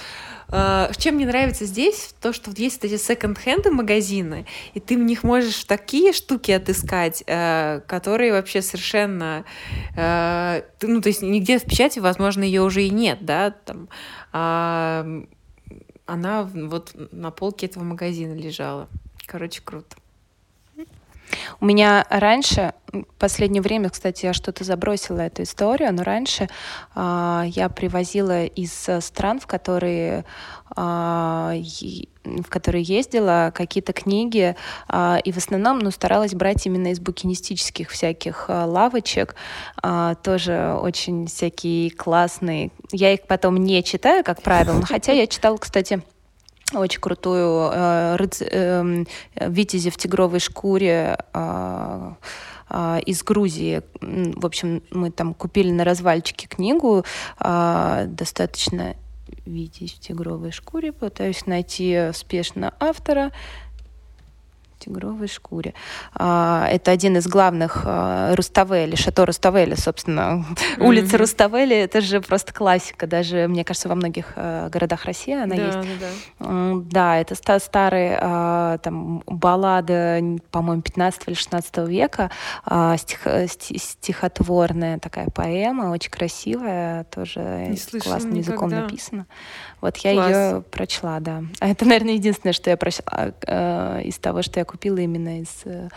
[0.49, 5.01] Uh, чем мне нравится здесь, то, что вот есть эти секонд-хенды магазины, и ты в
[5.01, 9.45] них можешь такие штуки отыскать, uh, которые вообще совершенно...
[9.97, 13.89] Uh, ну, то есть нигде в печати, возможно, ее уже и нет, да, там...
[14.33, 15.29] Uh,
[16.07, 18.89] она вот на полке этого магазина лежала.
[19.27, 19.95] Короче, круто.
[21.61, 26.49] У меня раньше, в последнее время, кстати, я что-то забросила эту историю, но раньше
[26.95, 30.25] э, я привозила из стран, в которые
[30.77, 31.63] э,
[32.25, 34.57] в которые ездила, какие-то книги,
[34.89, 39.35] э, и в основном, ну, старалась брать именно из букинистических всяких э, лавочек,
[39.83, 42.71] э, тоже очень всякие классные.
[42.93, 46.03] Я их потом не читаю, как правило, но хотя я читала, кстати,
[46.75, 48.43] очень крутую э, рыц...
[48.43, 49.05] э,
[49.37, 52.13] «Витязи в тигровой шкуре» э,
[52.69, 53.83] э, из Грузии.
[54.01, 57.05] В общем, мы там купили на развальчике книгу,
[57.39, 58.95] э, достаточно
[59.47, 60.93] «Витязь в тигровой шкуре».
[60.93, 63.33] Пытаюсь найти спешно автора
[64.81, 65.75] тигровой шкуре.
[66.15, 70.45] А, это один из главных а, Руставели, шато Руставели, собственно.
[70.79, 70.85] Mm-hmm.
[70.87, 73.07] Улица Руставели, это же просто классика.
[73.07, 75.79] Даже, мне кажется, во многих а, городах России она да, есть.
[75.79, 76.07] Да,
[76.41, 76.83] да.
[76.91, 78.19] да, это старые
[78.83, 82.31] там, баллады, по-моему, 15 или 16 века,
[82.97, 89.27] стих, стихотворная такая поэма, очень красивая, тоже классным языком написана.
[89.81, 90.31] Вот я Класс.
[90.31, 91.43] ее прочла, да.
[91.59, 95.63] А это, наверное, единственное, что я прочла э, из того, что я купила именно из
[95.65, 95.89] э,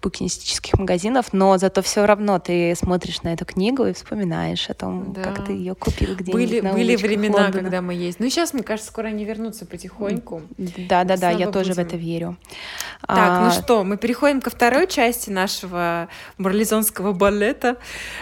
[0.00, 1.32] букинистических магазинов.
[1.32, 5.22] Но зато все равно ты смотришь на эту книгу и вспоминаешь о том, да.
[5.22, 7.62] как ты ее купил где-нибудь Были, на были времена, Лондона.
[7.62, 8.20] когда мы есть.
[8.20, 10.42] Ну, сейчас, мне кажется, скоро они вернутся потихоньку.
[10.56, 11.52] Да, да, да, я будем.
[11.52, 12.36] тоже в это верю.
[13.06, 13.44] Так, ну а...
[13.46, 17.76] ну что, мы переходим ко второй части нашего марлезонского балета.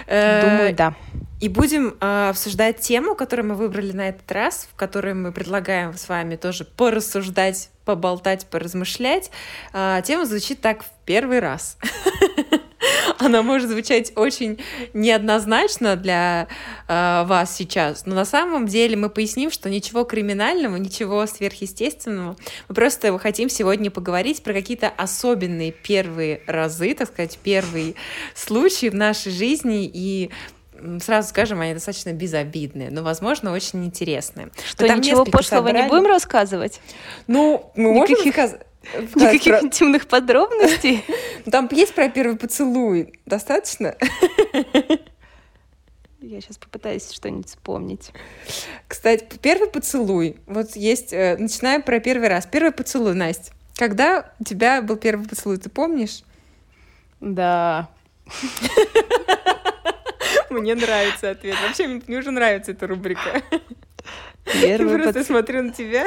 [0.07, 0.95] Думаю, да.
[1.41, 5.97] И будем э, обсуждать тему, которую мы выбрали на этот раз, в которой мы предлагаем
[5.97, 9.31] с вами тоже порассуждать, поболтать, поразмышлять.
[9.73, 11.79] Э, тема звучит так в первый раз.
[13.19, 14.59] Она может звучать очень
[14.93, 16.47] неоднозначно для
[16.89, 22.37] э, вас сейчас, но на самом деле мы поясним, что ничего криминального, ничего сверхъестественного.
[22.69, 27.95] Мы просто хотим сегодня поговорить про какие-то особенные первые разы, так сказать, первые
[28.35, 30.31] случаи в нашей жизни и
[31.03, 34.51] сразу скажем, они достаточно безобидные, но, возможно, очень интересные.
[34.65, 35.83] Что, там ничего пошлого собрали...
[35.83, 36.81] не будем рассказывать?
[37.27, 38.37] Ну, мы можем Никаких...
[38.37, 38.67] рассказать...
[39.15, 39.67] Никаких про...
[39.67, 41.05] интимных подробностей?
[41.51, 43.13] Там есть про первый поцелуй.
[43.27, 43.95] Достаточно?
[46.21, 48.13] Я сейчас попытаюсь что-нибудь вспомнить.
[48.89, 50.37] Кстати, первый поцелуй.
[50.47, 51.13] Вот есть...
[51.13, 52.47] Э, начинаем про первый раз.
[52.47, 53.53] Первый поцелуй, Настя.
[53.77, 56.23] Когда у тебя был первый поцелуй, ты помнишь?
[57.21, 57.89] Да.
[60.51, 61.57] Мне нравится ответ.
[61.67, 63.43] Вообще, мне уже нравится эта рубрика.
[64.45, 65.27] Первый Я просто под...
[65.27, 66.07] смотрю на тебя.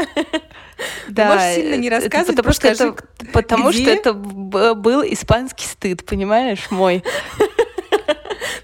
[1.08, 2.96] Да, можешь сильно не рассказывать, потому что это,
[3.32, 7.04] потому что это был испанский стыд, понимаешь, мой.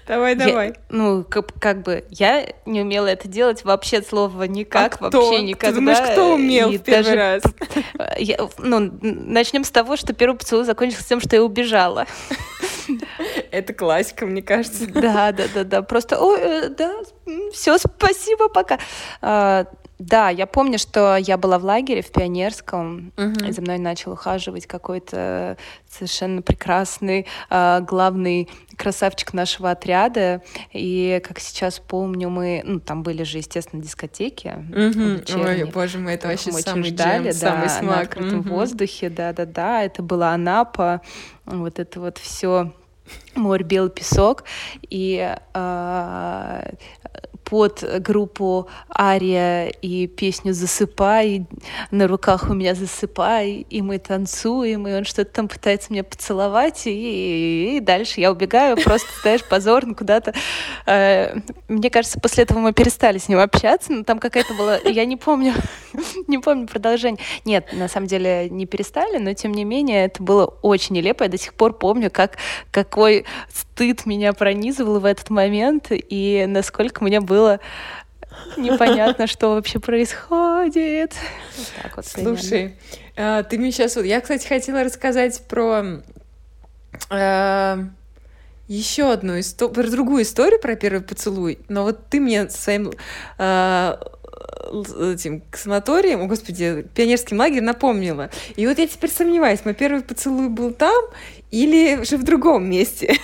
[0.06, 0.68] Давай, давай.
[0.68, 5.08] Я, ну, как, как бы, я не умела это делать вообще от слова никак, а
[5.08, 5.30] кто?
[5.30, 5.68] вообще никогда.
[5.68, 7.42] Ты думаешь, кто умел и в первый даже, раз?
[8.18, 12.06] Я, ну, начнем с того, что первый поцелуй закончился тем, что я убежала.
[13.50, 14.86] Это классика, мне кажется.
[15.00, 15.82] Да, да, да, да.
[15.82, 16.92] Просто, ой, э, да,
[17.52, 18.78] все, спасибо, пока.
[19.22, 19.66] А,
[20.00, 23.50] да, я помню, что я была в лагере в Пионерском, uh-huh.
[23.50, 25.58] и за мной начал ухаживать какой-то
[25.90, 28.48] совершенно прекрасный э, главный
[28.78, 30.42] красавчик нашего отряда.
[30.72, 34.54] И как сейчас помню, мы, ну, там были же, естественно, дискотеки.
[34.70, 35.44] Uh-huh.
[35.44, 37.82] Ой, боже мой, это вообще мы самый ждали, джем, да, самый смак.
[37.82, 38.48] на открытом uh-huh.
[38.48, 39.84] воздухе, да-да-да.
[39.84, 41.02] Это была Анапа,
[41.44, 42.72] вот это вот все
[43.34, 44.44] море, белый песок,
[44.88, 46.72] и э,
[47.50, 51.46] под группу Ария и песню «Засыпай»,
[51.90, 56.86] на руках у меня «Засыпай», и мы танцуем, и он что-то там пытается меня поцеловать,
[56.86, 60.32] и, и дальше я убегаю, просто, знаешь, позорно куда-то.
[60.86, 65.04] Э, мне кажется, после этого мы перестали с ним общаться, но там какая-то была, я
[65.04, 65.52] не помню,
[66.28, 67.20] не помню продолжение.
[67.44, 71.24] Нет, на самом деле не перестали, но тем не менее это было очень нелепо.
[71.24, 72.36] Я до сих пор помню, как,
[72.70, 77.39] какой стыд меня пронизывал в этот момент, и насколько мне было
[78.56, 81.14] непонятно, что вообще происходит.
[81.82, 82.76] Вот вот Слушай,
[83.16, 83.96] а, ты мне сейчас...
[83.96, 86.02] Я, кстати, хотела рассказать про
[87.10, 87.78] а,
[88.68, 92.92] еще одну историю, про другую историю про первый поцелуй, но вот ты мне своим
[93.36, 94.00] а,
[94.70, 98.30] этим к санаториям, о господи, пионерским лагерем напомнила.
[98.56, 101.04] И вот я теперь сомневаюсь, мой первый поцелуй был там
[101.50, 103.16] или же в другом месте.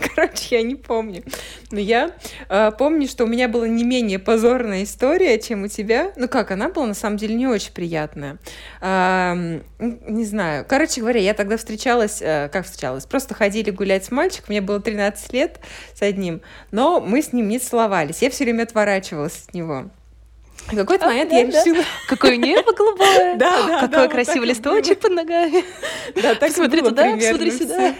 [0.14, 1.22] Короче, я не помню.
[1.70, 2.12] Но я
[2.48, 6.12] э, помню, что у меня была не менее позорная история, чем у тебя.
[6.16, 8.38] Ну как, она была на самом деле не очень приятная.
[8.80, 10.64] Э, не знаю.
[10.68, 13.06] Короче говоря, я тогда встречалась, э, как встречалась?
[13.06, 15.60] Просто ходили гулять с мальчиком, мне было 13 лет
[15.94, 16.40] с одним,
[16.70, 18.22] но мы с ним не целовались.
[18.22, 19.90] Я все время отворачивалась от него.
[20.66, 21.78] В какой-то момент а, я да, решила...
[21.78, 21.84] Да.
[22.08, 23.36] Какое небо голубое!
[23.38, 25.64] Да, да, Какой красивый листочек под ногами!
[26.14, 27.94] Да, так Смотри туда, смотри сюда!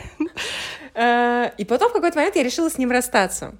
[0.94, 3.54] Э, и потом в какой-то момент я решила с ним расстаться.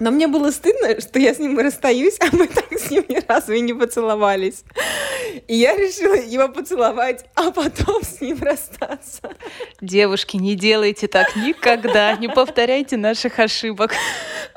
[0.00, 3.20] Но мне было стыдно, что я с ним расстаюсь, а мы так с ним ни
[3.26, 4.62] разу и не поцеловались.
[5.46, 9.36] И я решила его поцеловать, а потом с ним расстаться.
[9.80, 13.92] Девушки, не делайте так никогда, не повторяйте наших ошибок.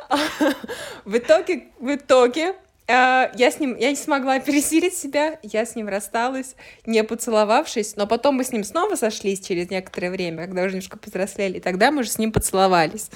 [1.05, 2.53] В итоге, в итоге
[2.91, 8.07] я с ним, я не смогла пересилить себя, я с ним рассталась, не поцеловавшись, но
[8.07, 11.91] потом мы с ним снова сошлись через некоторое время, когда уже немножко повзрослели, и тогда
[11.91, 13.09] мы уже с ним поцеловались.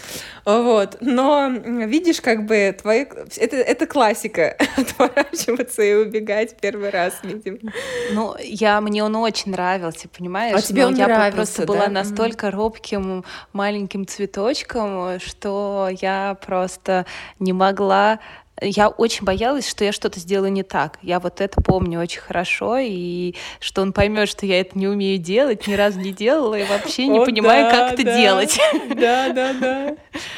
[0.45, 0.97] Вот.
[1.01, 3.05] Но видишь, как бы твои...
[3.37, 7.71] Это, это классика, отворачиваться и убегать первый раз, видимо.
[8.11, 10.55] Ну, я, мне он очень нравился, понимаешь?
[10.57, 11.73] А тебе он я нравился, просто да?
[11.73, 13.23] была настолько робким
[13.53, 17.05] маленьким цветочком, что я просто
[17.39, 18.19] не могла
[18.61, 20.97] я очень боялась, что я что-то сделаю не так.
[21.01, 25.17] Я вот это помню очень хорошо, и что он поймет, что я это не умею
[25.17, 28.59] делать, ни разу не делала, и вообще не понимаю, как это делать.
[28.95, 29.95] Да, да, да.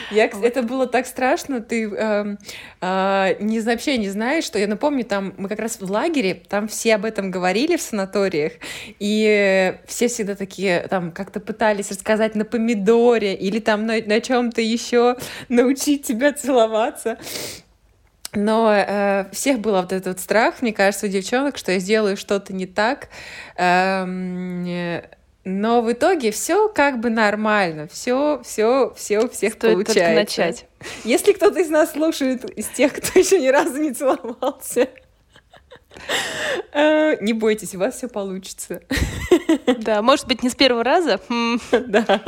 [0.10, 2.40] Я, это было так страшно, ты эм,
[2.82, 6.68] э, не, вообще не знаешь, что я напомню, там мы как раз в лагере, там
[6.68, 8.54] все об этом говорили в санаториях,
[9.00, 14.62] и все всегда такие там как-то пытались рассказать на помидоре или там на, на чем-то
[14.62, 15.18] еще
[15.50, 17.18] научить тебя целоваться.
[18.38, 22.54] Но э, всех был вот этот страх, мне кажется, у девчонок, что я сделаю что-то
[22.54, 23.10] не так.
[23.56, 24.64] Эм,
[25.44, 30.04] но в итоге все как бы нормально, все, все, все у всех Стоит получается.
[30.04, 30.66] Только начать.
[31.04, 34.88] Если кто-то из нас слушает, из тех, кто еще ни разу не целовался,
[36.74, 38.84] э, не бойтесь, у вас все получится.
[39.80, 41.20] Да, может быть, не с первого раза.
[41.72, 42.22] Да.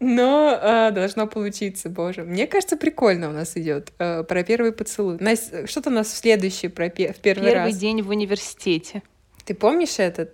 [0.00, 2.24] Но э, должно получиться, боже.
[2.24, 5.18] Мне кажется, прикольно у нас идет э, про первый поцелуй.
[5.20, 7.66] Настя, что-то у нас в следующий про пе- в первый, первый раз.
[7.68, 9.02] Первый день в университете.
[9.44, 10.32] Ты помнишь этот?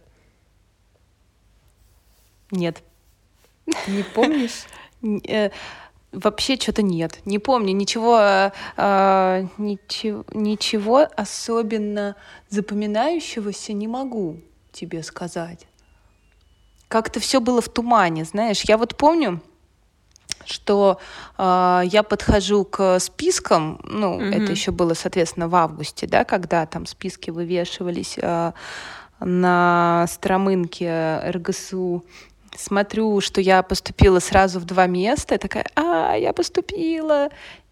[2.51, 2.83] Нет.
[3.89, 4.65] Не помнишь?
[5.29, 5.51] Э,
[6.11, 7.21] вообще что-то нет.
[7.27, 12.17] Не помню ничего, э, ничего, ничего особенно
[12.49, 14.41] запоминающегося не могу
[14.73, 15.67] тебе сказать
[16.89, 18.63] как-то все было в тумане, знаешь.
[18.63, 19.41] Я вот помню,
[20.45, 20.99] что
[21.37, 24.43] э, я подхожу к спискам, ну, mm-hmm.
[24.43, 28.53] это еще было, соответственно, в августе, да, когда там списки вывешивались э,
[29.21, 32.05] на стромынке РГСУ,
[32.57, 37.29] смотрю, что я поступила сразу в два места, и такая, а, я поступила.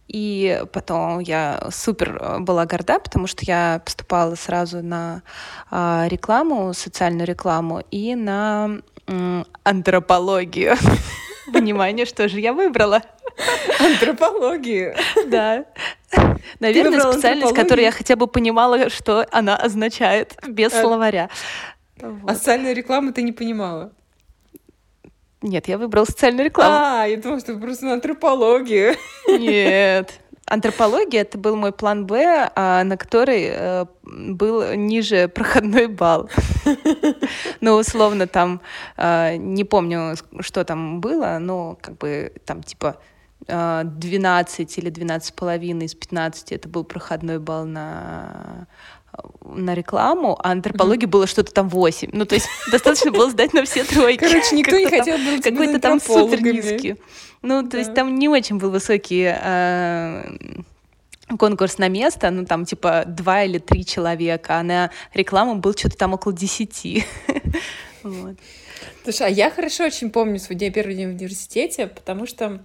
[0.06, 5.22] И потом я супер была горда, потому что я поступала сразу на
[5.70, 8.82] рекламу, социальную рекламу и на
[9.62, 10.76] антропологию.
[11.46, 13.02] Внимание, что же я выбрала?
[13.78, 14.94] Антропологию.
[15.26, 15.64] Да.
[16.60, 20.80] Наверное, специальность, которую я хотя бы понимала, что она означает без а...
[20.80, 21.30] словаря.
[22.26, 23.92] А социальную рекламу ты не понимала?
[25.42, 26.74] Нет, я выбрала социальную рекламу.
[26.74, 28.96] А, я думала, что просто на антропологию.
[29.28, 30.20] Нет.
[30.46, 36.28] Антропология это был мой план Б, а, на который э, был ниже проходной балл.
[37.60, 38.60] Ну, условно, там
[38.96, 42.98] э, не помню, что там было, но как бы там типа
[43.46, 48.66] 12 э, или 12 половиной из 15 это был проходной балл на
[49.44, 51.10] на рекламу, а антропологии mm-hmm.
[51.10, 52.10] было что-то там 8.
[52.12, 54.18] Ну, то есть достаточно было сдать на все тройки.
[54.18, 56.96] Короче, никто не хотел быть Какой-то там супер низкий.
[57.44, 60.24] Ну, то есть там не очень был высокий а,
[61.38, 65.98] конкурс на место, ну, там, типа, два или три человека, а на рекламу был что-то
[65.98, 67.04] там около десяти.
[69.02, 72.64] Слушай, а я хорошо очень помню свой день, первый день в университете, потому что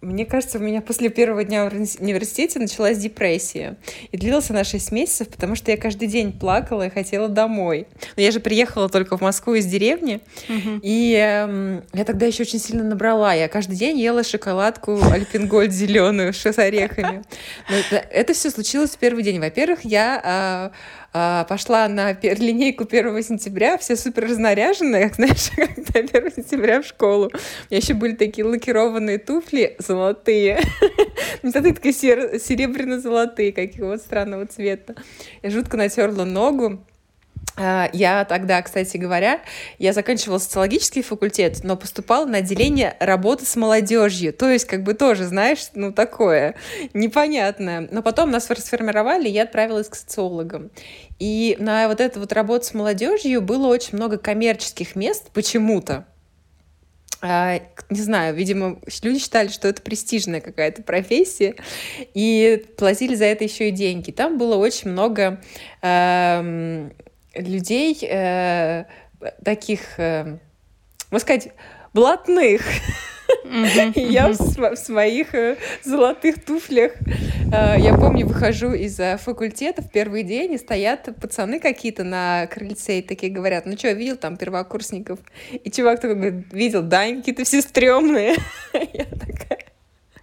[0.00, 3.76] мне кажется, у меня после первого дня в университете началась депрессия.
[4.12, 7.86] И длилась она 6 месяцев, потому что я каждый день плакала и хотела домой.
[8.16, 10.80] Но я же приехала только в Москву из деревни, угу.
[10.82, 13.32] и э, я тогда еще очень сильно набрала.
[13.34, 17.22] Я каждый день ела шоколадку Альпингольд зеленую с орехами.
[17.68, 19.40] Но это, это все случилось в первый день.
[19.40, 20.72] Во-первых, я э, а,
[21.12, 27.26] пошла на линейку 1 сентября, все супер разнаряженные, как, знаешь, когда 1 сентября в школу.
[27.26, 27.28] У
[27.70, 30.60] меня еще были такие лакированные туфли золотые.
[31.42, 34.94] Зато такие серебряно-золотые, какого странного цвета.
[35.42, 36.87] Я жутко натерла ногу, а,
[37.58, 39.40] я тогда, кстати говоря,
[39.78, 44.32] я заканчивала социологический факультет, но поступала на отделение работы с молодежью.
[44.32, 46.54] То есть, как бы тоже, знаешь, ну такое
[46.94, 47.88] непонятное.
[47.90, 50.70] Но потом нас расформировали, и я отправилась к социологам.
[51.18, 56.06] И на вот эту вот работу с молодежью было очень много коммерческих мест почему-то.
[57.20, 61.56] А, не знаю, видимо, люди считали, что это престижная какая-то профессия,
[62.14, 64.12] и платили за это еще и деньги.
[64.12, 65.40] Там было очень много
[65.82, 66.90] э,
[67.34, 68.84] людей э,
[69.44, 70.38] таких, э,
[71.10, 71.48] можно сказать,
[71.92, 72.62] блатных.
[73.94, 76.92] Я в своих э, золотых туфлях,
[77.52, 83.00] э, я помню, выхожу из факультета в первый день, и стоят пацаны какие-то на крыльце
[83.00, 85.18] и такие говорят, ну что, видел там первокурсников?
[85.52, 88.36] И чувак такой говорит, видел, да, они какие-то все стрёмные.
[88.72, 89.68] Я такая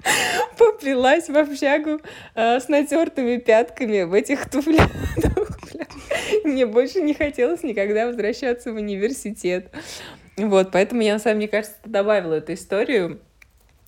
[0.57, 1.99] поплелась в общагу
[2.35, 4.89] э, с натертыми пятками в этих туфлях.
[6.43, 9.71] Мне больше не хотелось никогда возвращаться в университет.
[10.37, 13.21] Вот, поэтому я, на самом деле, кажется, добавила эту историю,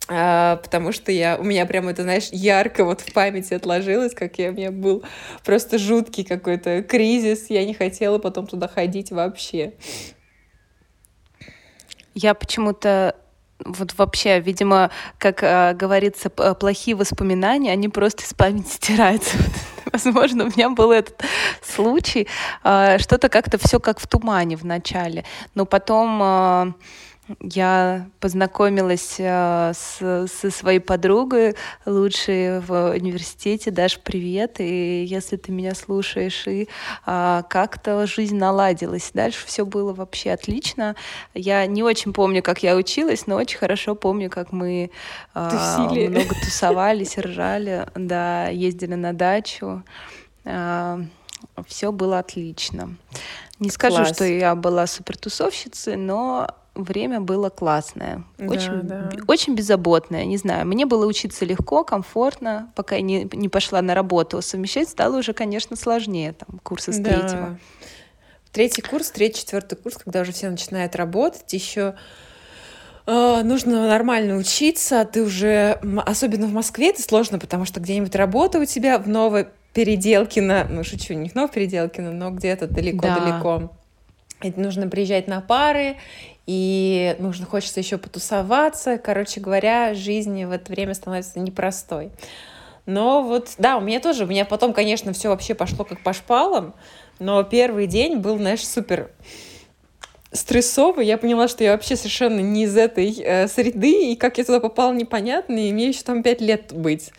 [0.09, 4.37] а, потому что я, у меня прям это, знаешь, ярко вот в памяти отложилось, как
[4.39, 5.03] я, у меня был
[5.43, 9.73] просто жуткий какой-то кризис, я не хотела потом туда ходить вообще.
[12.13, 13.15] Я почему-то
[13.63, 19.37] вот вообще, видимо, как э, говорится, плохие воспоминания, они просто из памяти стираются.
[19.91, 21.21] Возможно, у меня был этот
[21.61, 22.27] случай.
[22.63, 25.25] Э, что-то как-то все как в тумане в начале.
[25.55, 26.73] Но потом э,
[27.41, 31.55] я познакомилась э, с, со своей подругой
[31.85, 33.71] лучшей в университете.
[33.71, 34.59] Даш, привет.
[34.59, 36.69] И если ты меня слушаешь, и
[37.05, 39.11] а, как-то жизнь наладилась.
[39.13, 40.95] Дальше все было вообще отлично.
[41.33, 44.91] Я не очень помню, как я училась, но очень хорошо помню, как мы
[45.33, 49.83] а, много тусовались, ржали, да, ездили на дачу.
[50.45, 51.01] А,
[51.67, 52.95] все было отлично.
[53.59, 54.15] Не скажу, Класс.
[54.15, 56.47] что я была супертусовщицей, но
[56.83, 59.09] время было классное, да, очень, да.
[59.27, 60.65] очень беззаботное, не знаю.
[60.67, 64.41] Мне было учиться легко, комфортно, пока я не, не пошла на работу.
[64.41, 67.09] Совмещать стало уже, конечно, сложнее, там, курсы с да.
[67.09, 67.59] третьего.
[68.51, 71.95] Третий курс, третий, четвертый курс, когда уже все начинают работать, еще
[73.05, 78.59] э, нужно нормально учиться, ты уже, особенно в Москве, это сложно, потому что где-нибудь работа
[78.59, 83.57] у тебя в Новой Переделкино, ну, шучу, не в Новопеределкино, но где-то далеко-далеко.
[83.59, 83.69] Да.
[84.41, 85.97] Нужно приезжать на пары,
[86.45, 88.97] и нужно, хочется еще потусоваться.
[88.97, 92.11] Короче говоря, жизнь в это время становится непростой.
[92.85, 96.13] Но вот, да, у меня тоже, у меня потом, конечно, все вообще пошло как по
[96.13, 96.73] шпалам,
[97.19, 99.11] но первый день был, знаешь, супер
[100.31, 101.05] стрессовый.
[101.05, 104.61] Я поняла, что я вообще совершенно не из этой э, среды, и как я туда
[104.61, 107.11] попала, непонятно, и мне еще там пять лет быть.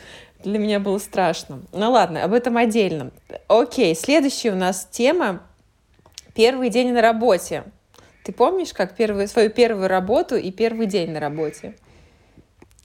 [0.43, 1.61] Для меня было страшно.
[1.73, 3.11] Ну ладно, об этом отдельно.
[3.49, 5.43] Окей, следующая у нас тема—
[6.39, 7.65] первый день на работе.
[8.23, 11.75] Ты помнишь, как первую, свою первую работу и первый день на работе?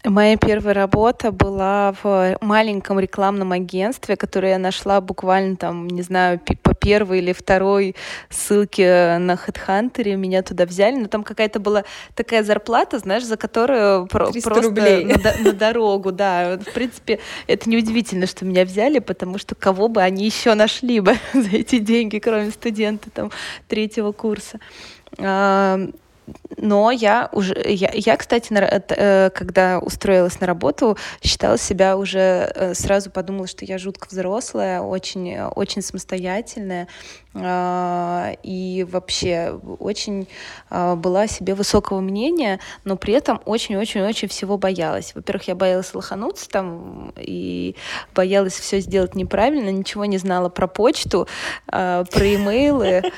[0.05, 6.41] Моя первая работа была в маленьком рекламном агентстве, которое я нашла буквально там, не знаю,
[6.61, 7.95] по первой или второй
[8.29, 10.15] ссылке на HeadHunter.
[10.15, 11.85] Меня туда взяли, но там какая-то была
[12.15, 15.05] такая зарплата, знаешь, за которую про- просто рублей.
[15.05, 16.57] На, на дорогу, да.
[16.57, 21.13] В принципе, это неудивительно, что меня взяли, потому что кого бы они еще нашли бы
[21.33, 23.31] за эти деньги, кроме студента там
[23.69, 24.59] третьего курса
[26.57, 32.73] но я уже, я, я кстати, э, когда устроилась на работу, считала себя уже, э,
[32.73, 36.87] сразу подумала, что я жутко взрослая, очень, очень самостоятельная,
[37.35, 40.27] а, и вообще очень
[40.69, 45.13] а, была себе высокого мнения, но при этом очень-очень-очень всего боялась.
[45.15, 47.75] Во-первых, я боялась лохануться там и
[48.13, 51.27] боялась все сделать неправильно, ничего не знала про почту,
[51.67, 53.01] а, про имейлы.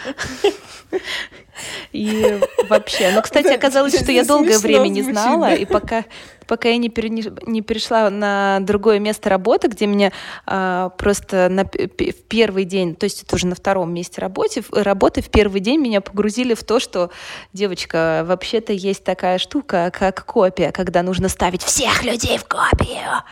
[1.91, 6.05] И вообще, ну, кстати, оказалось, что я долгое время не знала, и пока
[6.47, 10.11] пока я не, пере, не перешла на другое место работы, где меня
[10.45, 15.23] а, просто на, в первый день, то есть это уже на втором месте работы, работы,
[15.23, 17.09] в первый день меня погрузили в то, что,
[17.51, 23.23] девочка, вообще-то есть такая штука, как копия, когда нужно ставить всех людей в копию.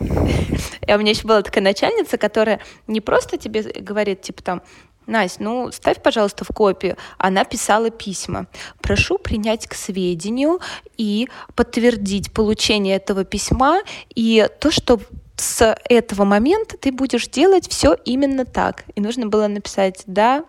[0.00, 4.62] И у меня еще была такая начальница, которая не просто тебе говорит, типа там,
[5.06, 6.96] Настя, ну ставь, пожалуйста, в копию.
[7.18, 8.46] Она писала письма.
[8.80, 10.60] Прошу принять к сведению
[10.96, 13.82] и подтвердить получение этого письма
[14.14, 15.00] и то, что
[15.36, 18.84] с этого момента ты будешь делать все именно так.
[18.94, 20.44] И нужно было написать «да»,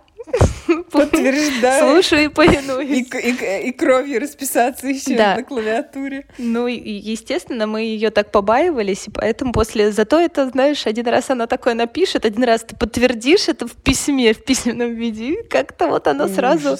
[0.97, 1.95] Подтверждаю.
[1.95, 3.07] Слушаю и повинуюсь.
[3.13, 5.35] И, и, и кровью расписаться еще да.
[5.35, 6.25] на клавиатуре.
[6.37, 9.91] Ну, и, естественно, мы ее так побаивались, и поэтому после...
[9.91, 14.33] Зато это, знаешь, один раз она такое напишет, один раз ты подтвердишь это в письме,
[14.33, 16.35] в письменном виде, как-то вот оно Ужас.
[16.35, 16.77] сразу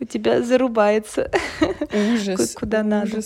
[0.00, 1.30] у тебя зарубается.
[1.92, 2.54] Ужас.
[2.54, 2.88] Куда ужас.
[2.88, 3.22] надо.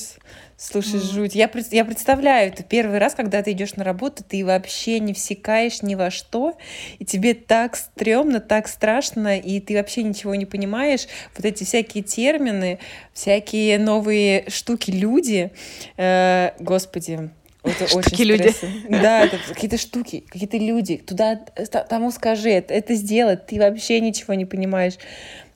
[0.63, 1.13] Слушай, mm.
[1.13, 1.35] жуть.
[1.35, 5.83] Я, я представляю, это первый раз, когда ты идешь на работу, ты вообще не всекаешь
[5.83, 6.57] ни во что,
[7.01, 11.09] и тебе так стрёмно, так страшно, и ты вообще ничего не понимаешь.
[11.37, 12.79] Вот эти всякие термины,
[13.13, 15.51] всякие новые штуки, люди.
[15.97, 17.31] Э, господи,
[17.65, 18.55] это штуки очень люди.
[18.89, 20.99] Да, это какие-то штуки, какие-то люди.
[20.99, 21.41] Туда,
[21.89, 24.95] тому скажи, это, это сделать, ты вообще ничего не понимаешь.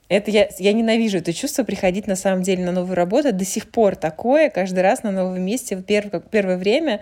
[0.09, 3.33] Это я, я ненавижу это чувство приходить на самом деле на новую работу.
[3.33, 7.01] До сих пор такое, каждый раз на новом месте, в перв, как первое время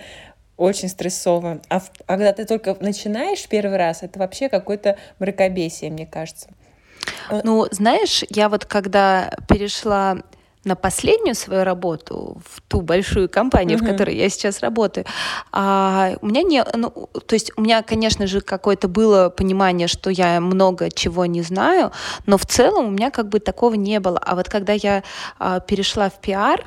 [0.58, 1.62] очень стрессово.
[1.70, 6.50] А, а когда ты только начинаешь первый раз, это вообще какое-то мракобесие, мне кажется.
[7.44, 10.24] Ну, знаешь, я вот когда перешла
[10.66, 13.84] на последнюю свою работу, в ту большую компанию, uh-huh.
[13.84, 15.06] в которой я сейчас работаю,
[15.52, 16.90] а, у меня не, ну,
[17.26, 21.92] то есть у меня, конечно же, какое-то было понимание, что я много чего не знаю,
[22.26, 24.18] но в целом у меня как бы такого не было.
[24.18, 25.04] А вот когда я
[25.40, 26.66] а, перешла в пиар,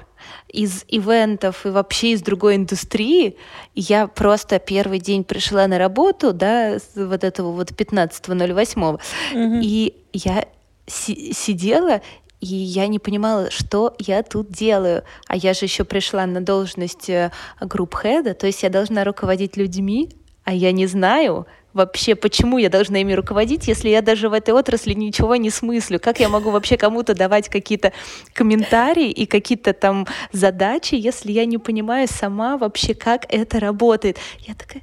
[0.48, 3.36] из ивентов и вообще из другой индустрии.
[3.74, 9.00] Я просто первый день пришла на работу, да, вот этого вот 15.08,
[9.34, 9.60] mm-hmm.
[9.62, 10.44] и я
[10.86, 12.00] си- сидела
[12.40, 15.02] и я не понимала, что я тут делаю.
[15.26, 20.10] А я же еще пришла на должность э, групп-хеда, то есть я должна руководить людьми,
[20.44, 24.54] а я не знаю вообще, почему я должна ими руководить, если я даже в этой
[24.54, 26.00] отрасли ничего не смыслю.
[26.00, 27.92] Как я могу вообще кому-то давать какие-то
[28.32, 34.18] комментарии и какие-то там задачи, если я не понимаю сама вообще, как это работает.
[34.40, 34.82] Я такая,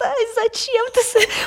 [0.00, 1.00] ай, зачем ты,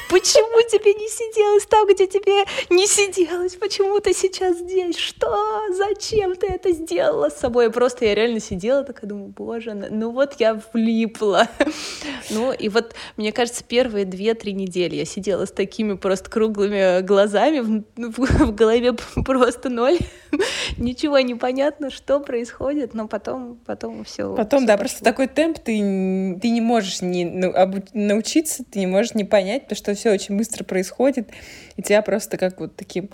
[0.09, 5.35] почему тебе не сиделось там, где тебе не сиделось, почему ты сейчас здесь, что,
[5.73, 10.35] зачем ты это сделала с собой, просто я реально сидела такая, думаю, боже, ну вот
[10.39, 11.47] я влипла,
[12.29, 17.59] ну и вот, мне кажется, первые две-три недели я сидела с такими просто круглыми глазами,
[17.59, 18.93] в, в голове
[19.25, 19.99] просто ноль,
[20.77, 24.35] ничего не понятно, что происходит, но потом, потом все.
[24.35, 24.79] Потом, все да, пошло.
[24.79, 29.23] просто такой темп, ты, ты не можешь не, ну, обу- научиться, ты не можешь не
[29.23, 31.29] понять, потому что все очень быстро происходит,
[31.77, 33.09] и тебя просто как вот таким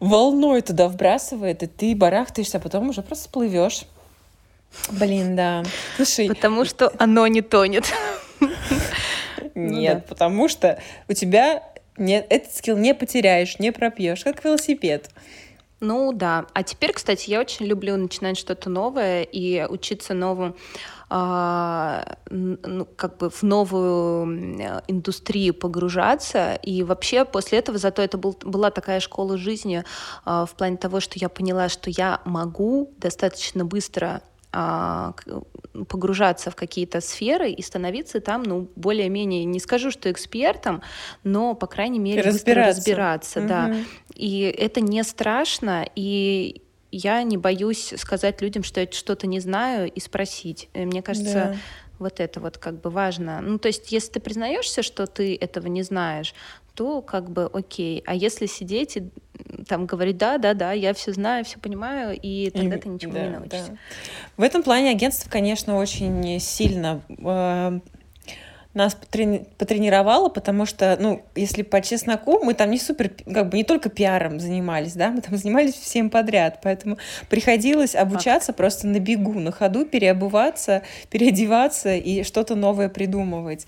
[0.00, 3.82] волной туда вбрасывает, и ты барахтаешься, а потом уже просто плывешь.
[4.90, 5.62] Блин, да.
[5.96, 6.28] Слушай.
[6.28, 7.86] Потому что оно не тонет.
[9.54, 10.04] Нет, ну, да.
[10.08, 10.78] потому что
[11.08, 11.62] у тебя
[11.96, 15.08] нет, этот скилл не потеряешь, не пропьешь, как велосипед.
[15.80, 16.46] Ну да.
[16.54, 20.56] А теперь, кстати, я очень люблю начинать что-то новое и учиться новым
[21.08, 24.56] а, ну, как бы в новую
[24.88, 26.54] индустрию погружаться.
[26.62, 29.84] И вообще после этого зато это был, была такая школа жизни
[30.24, 34.22] а, в плане того, что я поняла, что я могу достаточно быстро
[35.88, 40.82] погружаться в какие-то сферы и становиться там, ну, более-менее, не скажу, что экспертом,
[41.24, 43.48] но, по крайней мере, разбираться, разбираться угу.
[43.48, 43.76] да.
[44.14, 49.90] И это не страшно, и я не боюсь сказать людям, что я что-то не знаю,
[49.90, 50.68] и спросить.
[50.72, 51.56] Э, мне кажется, да.
[51.98, 53.40] вот это вот как бы важно.
[53.42, 56.34] Ну, то есть, если ты признаешься, что ты этого не знаешь,
[56.76, 58.04] то как бы окей.
[58.06, 59.08] А если сидеть и
[59.66, 63.12] там говорить, да, да, да, я все знаю, все понимаю, и тогда и, ты ничего
[63.12, 63.70] да, не научишься.
[63.70, 63.76] Да.
[64.36, 67.80] В этом плане агентство, конечно, очень сильно э,
[68.74, 73.56] нас потрени- потренировало, потому что, ну, если по чесноку, мы там не супер, как бы
[73.56, 76.98] не только пиаром занимались, да, мы там занимались всем подряд, поэтому
[77.30, 78.58] приходилось обучаться Факт.
[78.58, 83.66] просто на бегу, на ходу, переобуваться, переодеваться и что-то новое придумывать.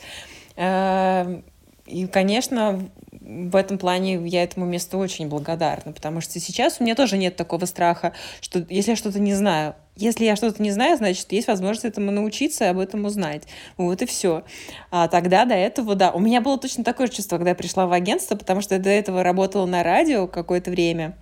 [0.56, 1.40] Э,
[1.86, 2.90] и, конечно,
[3.28, 7.36] в этом плане я этому месту очень благодарна, потому что сейчас у меня тоже нет
[7.36, 11.46] такого страха, что если я что-то не знаю, если я что-то не знаю, значит, есть
[11.46, 13.42] возможность этому научиться и об этом узнать.
[13.76, 14.44] Вот и все.
[14.90, 16.12] А тогда до этого, да.
[16.12, 18.90] У меня было точно такое чувство, когда я пришла в агентство, потому что я до
[18.90, 21.16] этого работала на радио какое-то время.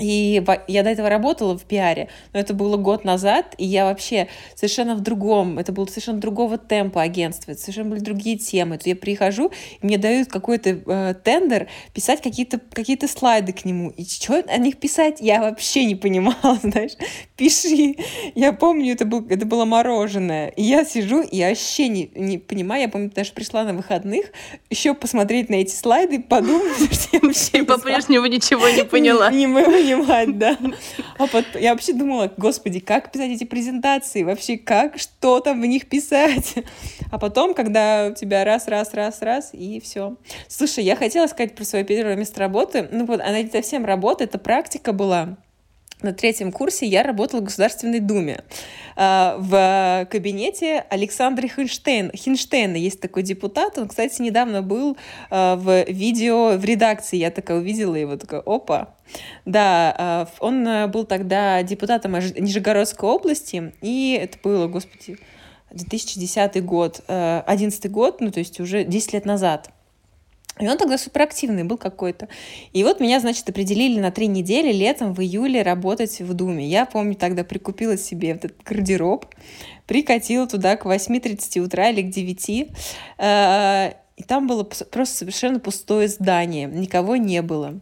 [0.00, 4.28] И я до этого работала в пиаре, но это было год назад, и я вообще
[4.54, 8.78] совершенно в другом, это было совершенно другого темпа агентства, это совершенно были другие темы.
[8.78, 13.90] То я прихожу, и мне дают какой-то э, тендер писать какие-то какие слайды к нему.
[13.90, 16.92] И что о них писать, я вообще не понимала, знаешь.
[17.36, 17.96] Пиши.
[18.34, 20.48] Я помню, это, был, это было мороженое.
[20.48, 24.26] И я сижу, и вообще не, не понимаю, я помню, даже пришла на выходных
[24.70, 27.62] еще посмотреть на эти слайды, подумать, что я вообще...
[27.64, 29.30] по-прежнему ничего не поняла.
[29.30, 30.58] Не, не, понимать, да.
[31.18, 35.66] А потом, я вообще думала, господи, как писать эти презентации, вообще как, что там в
[35.66, 36.54] них писать.
[37.10, 40.16] А потом, когда у тебя раз, раз, раз, раз, и все.
[40.46, 42.88] Слушай, я хотела сказать про свое первое место работы.
[42.90, 45.38] Ну вот, она не совсем работа, это практика была
[46.02, 48.44] на третьем курсе я работала в Государственной Думе
[48.96, 52.12] а, в кабинете Александра Хинштейн.
[52.14, 53.78] Хинштейна есть такой депутат.
[53.78, 54.96] Он, кстати, недавно был
[55.30, 57.16] а, в видео в редакции.
[57.16, 58.94] Я такая увидела его, такая, опа.
[59.44, 65.18] Да, а, он был тогда депутатом Нижегородской области, и это было, господи,
[65.72, 69.70] 2010 год, 11 год, ну то есть уже 10 лет назад.
[70.60, 72.28] И он тогда суперактивный был какой-то.
[72.72, 76.66] И вот меня, значит, определили на три недели летом в июле работать в Думе.
[76.66, 79.26] Я помню, тогда прикупила себе этот гардероб,
[79.86, 82.70] прикатила туда к 8.30 утра или к 9.
[83.18, 87.80] Э, и там было просто совершенно пустое здание, никого не было.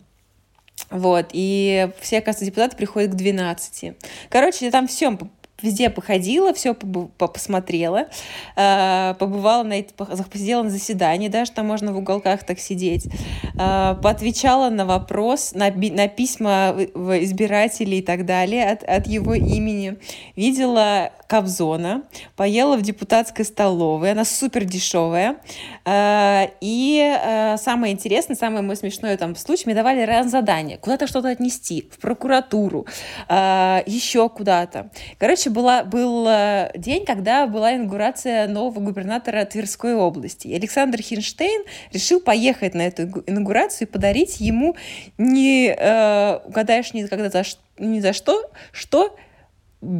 [0.90, 3.94] Вот, и все, оказывается, депутаты приходят к 12.
[4.28, 5.18] Короче, там все
[5.62, 8.08] везде походила, все посмотрела,
[8.56, 9.82] э, побывала на
[10.30, 15.70] посидела на заседании, даже там можно в уголках так сидеть, э, поотвечала на вопрос, на,
[15.70, 19.96] на письма избирателей и так далее от, от его имени,
[20.36, 22.02] видела Кобзона,
[22.36, 25.36] поела в депутатской столовой, она супер дешевая,
[25.84, 31.28] э, и самое интересное, самое мой смешное там случай, мне давали раз задание, куда-то что-то
[31.28, 32.86] отнести, в прокуратуру,
[33.28, 34.90] еще куда-то.
[35.18, 40.48] Короче, Короче, была, был э, день, когда была инаугурация нового губернатора Тверской области.
[40.48, 44.74] И Александр Хинштейн решил поехать на эту инаугурацию и подарить ему
[45.18, 47.44] не, э, угадаешь, ни, когда за,
[47.78, 49.16] ни за что, что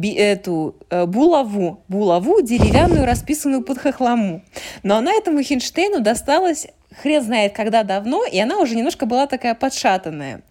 [0.03, 4.43] эту э, булаву, булаву деревянную, расписанную под хохлому.
[4.83, 6.67] Но она этому Хинштейну досталась
[7.01, 10.41] хрен знает когда давно, и она уже немножко была такая подшатанная.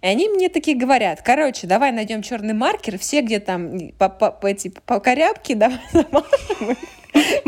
[0.00, 4.30] И они мне такие говорят, короче, давай найдем черный маркер, все где там по, по,
[4.30, 6.76] по, эти, по корябке, давай замажем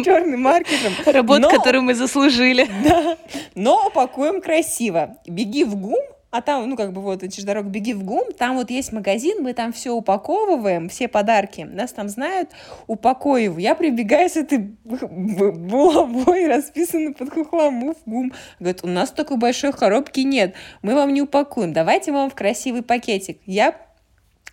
[0.05, 0.93] черным маркером.
[1.07, 2.69] Работа, которую мы заслужили.
[2.85, 3.17] Да,
[3.55, 5.17] но упакуем красиво.
[5.27, 8.69] Беги в ГУМ, а там, ну, как бы вот, дорогу беги в ГУМ, там вот
[8.69, 12.51] есть магазин, мы там все упаковываем, все подарки, нас там знают,
[12.89, 13.59] упаковываю.
[13.59, 18.33] Я прибегаю с этой булавой, расписанной под хухламу в ГУМ.
[18.59, 22.83] Говорит, у нас такой большой коробки нет, мы вам не упакуем, давайте вам в красивый
[22.83, 23.39] пакетик.
[23.47, 23.77] Я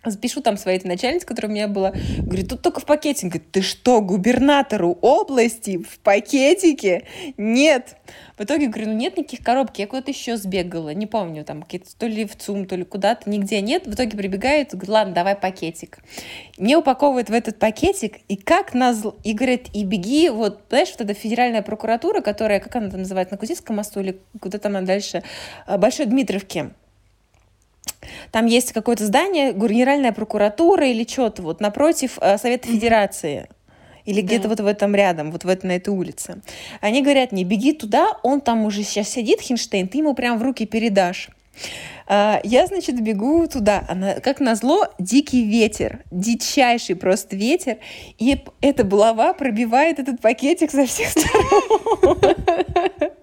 [0.04, 1.92] Запишу там своей начальнице, которая у меня была.
[2.18, 3.28] Говорит, тут только в пакете.
[3.28, 7.04] говорит, ты что, губернатору области в пакетике?
[7.36, 7.96] Нет.
[8.36, 9.80] В итоге говорю, ну нет никаких коробки.
[9.80, 10.92] Я куда-то еще сбегала.
[10.92, 13.30] Не помню, там какие-то то ли в ЦУМ, то ли куда-то.
[13.30, 13.86] Нигде нет.
[13.86, 15.98] В итоге прибегает, говорит, ладно, давай пакетик.
[16.58, 18.16] Мне упаковывают в этот пакетик.
[18.26, 19.14] И как назло...
[19.22, 23.34] И говорит, и беги, вот, знаешь, вот эта федеральная прокуратура, которая, как она там называется,
[23.34, 25.22] на Кузинском мосту или куда там дальше,
[25.66, 26.72] а, Большой Дмитровке
[28.30, 33.48] там есть какое-то здание, Генеральная прокуратура или что-то вот напротив э, Совета Федерации.
[34.04, 34.26] Или да.
[34.26, 36.42] где-то вот в этом рядом, вот в этой, на этой улице.
[36.80, 40.42] Они говорят, не беги туда, он там уже сейчас сидит, Хинштейн, ты ему прям в
[40.42, 41.30] руки передашь.
[42.06, 43.84] А, я, значит, бегу туда.
[43.88, 47.78] Она, как назло, дикий ветер, дичайший просто ветер.
[48.18, 52.18] И эта булава пробивает этот пакетик со всех сторон.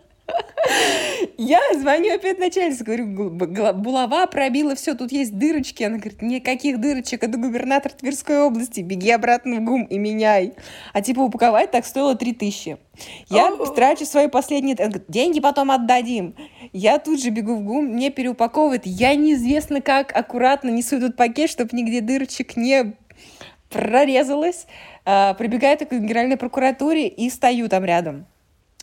[1.37, 5.83] Я звоню опять начальнице, говорю, булава пробила, все, тут есть дырочки.
[5.83, 10.53] Она говорит, никаких дырочек, это губернатор Тверской области, беги обратно в ГУМ и меняй.
[10.93, 12.77] А типа упаковать так стоило 3000.
[13.29, 14.75] Я трачу свои последние...
[15.07, 16.35] деньги потом отдадим.
[16.73, 18.85] Я тут же бегу в ГУМ, мне переупаковывают.
[18.85, 22.93] Я неизвестно как аккуратно несу этот пакет, чтобы нигде дырочек не
[23.69, 24.67] прорезалась.
[25.05, 28.25] А, прибегаю к Генеральной прокуратуре и стою там рядом.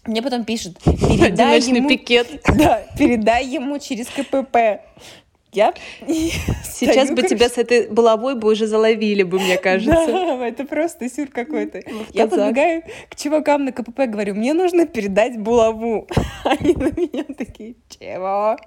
[0.06, 1.88] Мне потом пишут, передай ему...
[1.88, 2.42] пикет.
[2.56, 4.80] Да, передай ему через КПП.
[5.52, 5.72] Я
[6.64, 10.06] Сейчас бы тебя с этой булавой бы уже заловили бы, мне кажется.
[10.06, 11.80] Да, это просто сюр какой-то.
[12.12, 16.06] Я подбегаю к чувакам на КПП, говорю, мне нужно передать булаву.
[16.44, 18.58] Они на меня такие, чего?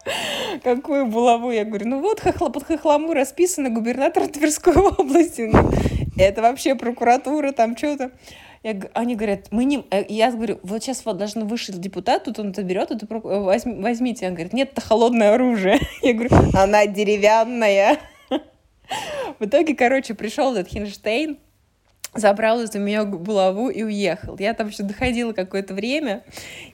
[0.64, 1.52] Какую булаву?
[1.52, 5.42] Я говорю, ну вот под хохламу расписано губернатор Тверской области.
[5.42, 5.70] Ну,
[6.18, 8.12] это вообще прокуратура, там что-то.
[8.62, 9.86] Я, они говорят, мы не...
[9.90, 13.82] Э, я говорю, вот сейчас вот должен вышел депутат, тут он это берет, это возьми,
[13.82, 14.28] возьмите.
[14.28, 15.80] Он говорит, нет, это холодное оружие.
[16.02, 18.00] Я говорю, она деревянная.
[19.40, 21.38] В итоге, короче, пришел этот Хинштейн,
[22.14, 24.36] забрал из меня булаву и уехал.
[24.38, 26.24] Я там еще доходила какое-то время,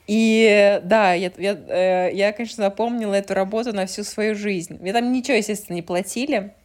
[0.07, 4.77] и да, я, я, э, я, конечно, запомнила эту работу на всю свою жизнь.
[4.79, 6.53] Мне там ничего, естественно, не платили,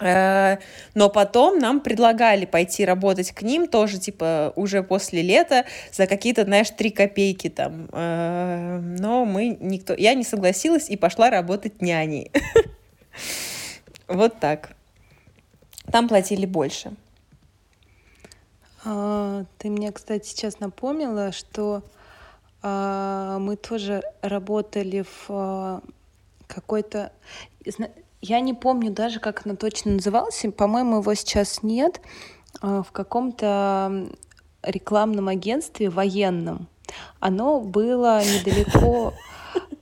[0.00, 6.44] но потом нам предлагали пойти работать к ним тоже, типа, уже после лета за какие-то,
[6.44, 7.88] знаешь, три копейки там.
[7.92, 9.94] Э, но мы никто...
[9.94, 12.30] Я не согласилась и пошла работать няней.
[14.06, 14.70] Вот так.
[15.92, 16.92] Там платили больше.
[18.84, 21.82] А, ты мне, кстати, сейчас напомнила, что
[22.62, 25.82] а, мы тоже работали в а,
[26.46, 27.12] какой-то...
[28.20, 30.44] Я не помню даже, как оно точно называлось.
[30.56, 32.00] По-моему, его сейчас нет.
[32.60, 34.08] А, в каком-то
[34.62, 36.68] рекламном агентстве военном.
[37.20, 39.14] Оно было недалеко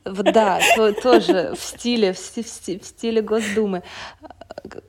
[0.04, 3.82] да, то, тоже в стиле, в, стиле, в стиле Госдумы.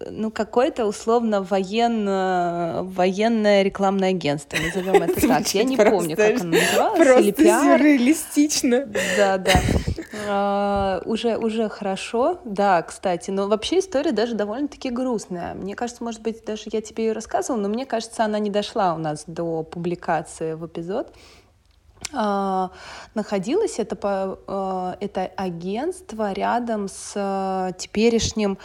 [0.09, 5.47] Ну, какое-то условно военно, военное рекламное агентство, назовем это так.
[5.53, 6.97] Я не помню, как оно называлось.
[6.97, 7.79] Просто или пиар.
[7.79, 8.87] сюрреалистично.
[9.17, 9.53] Да, да.
[10.27, 13.31] А, уже, уже хорошо, да, кстати.
[13.31, 15.53] Но вообще история даже довольно-таки грустная.
[15.53, 18.93] Мне кажется, может быть, даже я тебе ее рассказывала, но мне кажется, она не дошла
[18.93, 21.13] у нас до публикации в эпизод.
[22.13, 22.71] А,
[23.15, 28.57] находилось это, по, а, это агентство рядом с а, теперешним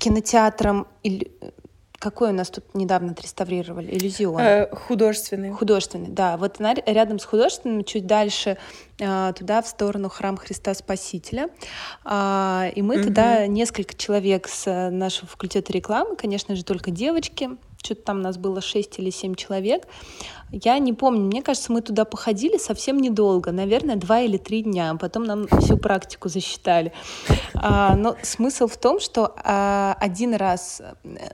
[0.00, 0.88] кинотеатром
[1.98, 3.90] какой у нас тут недавно отреставрировали?
[3.90, 4.40] Иллюзион.
[4.40, 5.50] Э, художественный.
[5.50, 6.36] Художественный, да.
[6.36, 8.56] Вот на, рядом с художественным, чуть дальше,
[8.98, 11.48] э, туда, в сторону Храм Христа Спасителя.
[12.04, 13.08] Э, и мы угу.
[13.08, 17.50] туда несколько человек с нашего факультета рекламы, конечно же, только девочки,
[17.82, 19.86] что-то там нас было 6 или 7 человек.
[20.50, 24.90] Я не помню, мне кажется, мы туда походили совсем недолго, наверное, два или три дня,
[24.90, 26.92] а потом нам всю практику засчитали.
[27.54, 30.82] А, но смысл в том, что а, один раз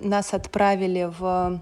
[0.00, 1.60] нас отправили в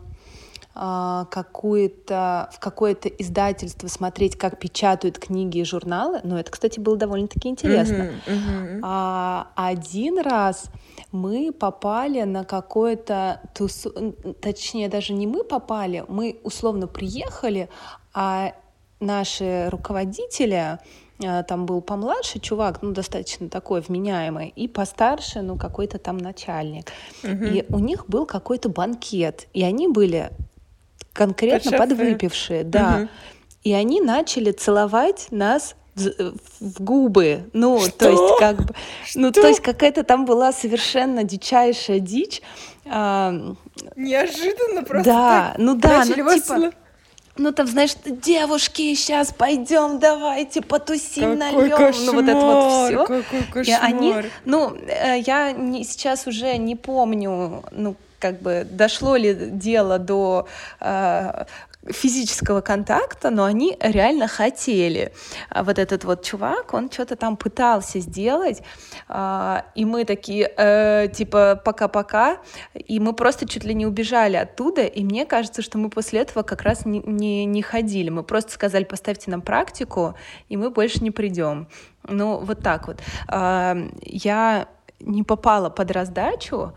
[0.74, 6.20] какую-то, в какое-то издательство смотреть, как печатают книги и журналы.
[6.24, 8.10] Ну, это, кстати, было довольно-таки интересно.
[8.26, 8.80] Uh-huh, uh-huh.
[8.82, 10.70] А один раз
[11.10, 13.86] мы попали на какое-то тус...
[14.40, 17.68] точнее даже не мы попали, мы условно приехали,
[18.14, 18.54] а
[18.98, 20.78] наши руководители
[21.24, 26.90] а, там был помладше чувак, ну, достаточно такой вменяемый, и постарше, ну, какой-то там начальник.
[27.22, 27.44] Угу.
[27.44, 30.30] И у них был какой-то банкет, и они были
[31.12, 33.00] конкретно подвыпившие, да.
[33.02, 33.08] Угу.
[33.64, 37.44] И они начали целовать нас в, в губы.
[37.52, 37.90] Ну, Что?
[37.92, 38.74] то есть как бы,
[39.14, 42.42] ну, то есть какая-то там была совершенно дичайшая дичь.
[42.86, 43.32] А,
[43.96, 45.10] Неожиданно просто.
[45.10, 46.72] Да, ну да, ну типа.
[47.38, 52.86] Ну там, знаешь, девушки, сейчас пойдем, давайте потусим, какой нальем, кошмар, ну вот это вот
[52.86, 53.06] все.
[53.06, 53.64] Какой кошмар.
[53.64, 59.34] И они, ну э, я не, сейчас уже не помню, ну как бы дошло ли
[59.34, 60.46] дело до
[60.80, 61.44] э,
[61.88, 65.12] физического контакта, но они реально хотели.
[65.50, 68.62] А вот этот вот чувак, он что-то там пытался сделать,
[69.08, 72.38] э, и мы такие, э, типа, пока-пока,
[72.74, 76.44] и мы просто чуть ли не убежали оттуда, и мне кажется, что мы после этого
[76.44, 78.10] как раз не, не, не ходили.
[78.10, 80.14] Мы просто сказали, поставьте нам практику,
[80.48, 81.66] и мы больше не придем.
[82.08, 83.00] Ну, вот так вот.
[83.28, 84.68] Э, я
[85.06, 86.72] не попала под раздачу,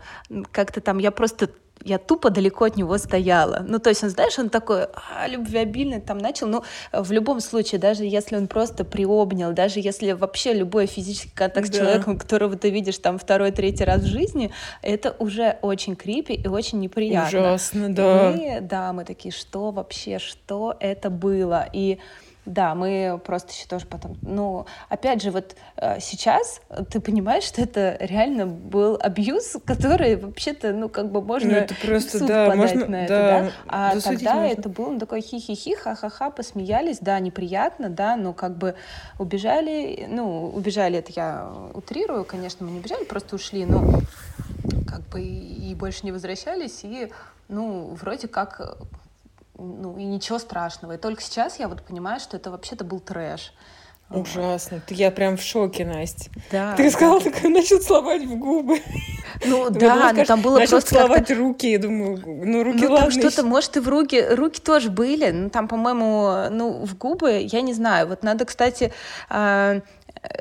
[0.52, 1.48] как-то там я просто
[1.84, 3.64] я тупо далеко от него стояла.
[3.66, 6.48] Ну, то есть он, знаешь, он такой а, любвеобильный там начал.
[6.48, 11.68] Ну, в любом случае, даже если он просто приобнял, даже если вообще любой физический контакт
[11.68, 11.72] да.
[11.72, 14.50] с человеком, которого ты видишь там второй, третий раз в жизни,
[14.82, 17.28] это уже очень крипи и очень неприятно.
[17.28, 18.32] Ужасно, да.
[18.32, 21.68] И мы, да, мы такие, что вообще, что это было?
[21.72, 21.98] И
[22.46, 24.16] да, мы просто еще тоже потом...
[24.22, 30.72] Ну, опять же, вот э, сейчас ты понимаешь, что это реально был абьюз, который вообще-то,
[30.72, 33.42] ну, как бы можно ну, это просто, суд да, подать можно, на это, да?
[33.42, 33.50] да?
[33.66, 34.52] А тогда можно.
[34.52, 38.76] это было ну, такое хи-хи-хи, ха-ха-ха, посмеялись, да, неприятно, да, но как бы
[39.18, 44.00] убежали, ну, убежали, это я утрирую, конечно, мы не убежали, просто ушли, но
[44.86, 47.10] как бы и больше не возвращались, и,
[47.48, 48.78] ну, вроде как
[49.58, 50.92] ну и ничего страшного.
[50.92, 53.52] И только сейчас я вот понимаю, что это вообще-то был трэш.
[54.08, 54.80] Ужасно.
[54.86, 56.30] Ты я прям в шоке, Настя.
[56.52, 56.76] Да.
[56.76, 58.80] Ты сказала, такой начал целовать в губы.
[59.44, 61.72] Ну да, но там было просто целовать руки.
[61.72, 63.10] Я думаю, ну руки ну, ладно.
[63.10, 65.30] что-то, может, и в руки, руки тоже были.
[65.30, 68.06] Ну там, по-моему, ну в губы, я не знаю.
[68.06, 68.92] Вот надо, кстати,
[69.28, 69.80] а,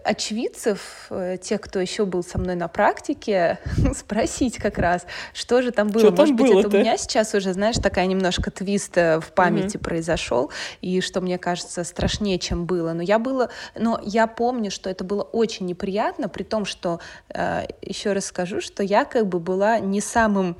[0.03, 3.59] очевидцев, э, тех, кто еще был со мной на практике,
[3.95, 6.11] спросить как раз, что же там было.
[6.11, 9.77] Что Может быть, это у меня сейчас уже, знаешь, такая немножко твист э, в памяти
[9.77, 9.83] mm-hmm.
[9.83, 12.93] произошел, и что мне кажется страшнее, чем было.
[12.93, 17.65] Но я было, но я помню, что это было очень неприятно, при том, что э,
[17.81, 20.57] еще раз скажу, что я как бы была не самым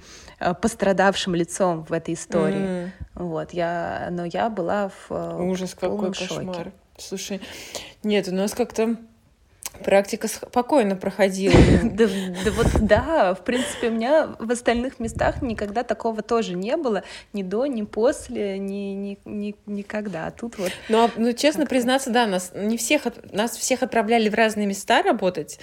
[0.62, 2.58] пострадавшим лицом в этой истории.
[2.58, 2.90] Mm-hmm.
[3.16, 6.36] Вот, я, но я была в ужас какой шоке.
[6.36, 6.72] кошмар.
[6.98, 7.42] Слушай,
[8.04, 8.98] нет, у нас как-то
[9.84, 11.56] Практика спокойно проходила.
[11.96, 12.08] Да,
[12.44, 17.04] да вот да, в принципе, у меня в остальных местах никогда такого тоже не было,
[17.32, 20.28] ни до, ни после, ни, ни, ни никогда.
[20.28, 20.72] А тут вот.
[20.90, 25.02] Ну, а, ну честно признаться, да, нас не всех нас всех отправляли в разные места
[25.04, 25.60] работать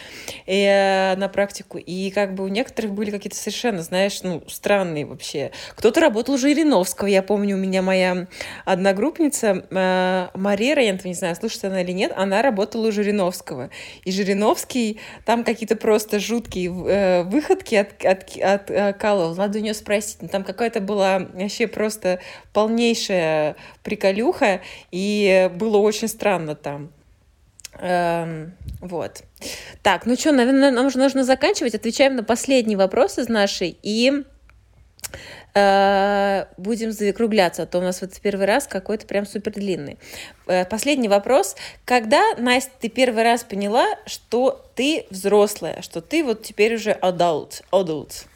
[0.46, 5.50] э, на практику, и как бы у некоторых были какие-то совершенно, знаешь, ну странные вообще.
[5.76, 8.26] Кто-то работал у Жириновского, я помню, у меня моя
[8.64, 13.70] одногруппница э, Мария я не знаю, слушает она или нет, она работала у Жириновского.
[14.04, 19.34] И Жириновский там какие-то просто жуткие э, выходки от, от, от, откалывал.
[19.36, 20.22] Надо у нее спросить.
[20.22, 22.20] Ну, там какая-то была вообще просто
[22.52, 26.90] полнейшая приколюха, и было очень странно там.
[27.78, 29.22] Эм, вот.
[29.82, 31.74] Так, ну что, наверное, нам уже нужно заканчивать.
[31.74, 33.78] Отвечаем на последний вопрос из нашей.
[33.82, 34.31] И Э,
[35.54, 39.98] будем закругляться, а то у нас вот первый раз какой-то прям супер длинный.
[40.46, 41.56] Э, последний вопрос.
[41.84, 47.62] Когда, Настя, ты первый раз поняла, что ты взрослая, что ты вот теперь уже adult,
[47.70, 48.26] adult?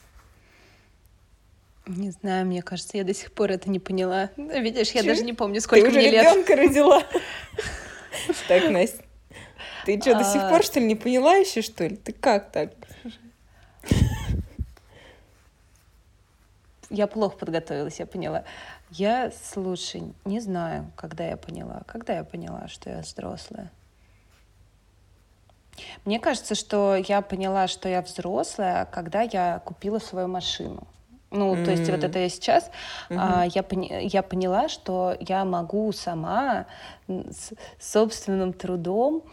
[1.87, 4.31] Не знаю, мне кажется, я до сих пор это не поняла.
[4.37, 6.23] Видишь, я даже не помню, сколько мне лет.
[6.23, 7.03] Ты уже ребенка родила.
[8.49, 9.05] Так, Настя,
[9.85, 10.51] ты что, до сих а.
[10.51, 11.97] пор, что ли, не поняла еще, что ли?
[11.97, 12.71] Ты как так?
[16.91, 18.45] Я плохо подготовилась, я поняла.
[18.91, 21.83] Я, слушай, не знаю, когда я поняла.
[21.87, 23.71] Когда я поняла, что я взрослая?
[26.05, 30.87] Мне кажется, что я поняла, что я взрослая, когда я купила свою машину.
[31.31, 31.65] Ну, mm-hmm.
[31.65, 32.71] то есть вот это я сейчас,
[33.11, 33.17] mm-hmm.
[33.19, 36.67] а, я, пони- я поняла, что я могу сама
[37.09, 39.25] с собственным трудом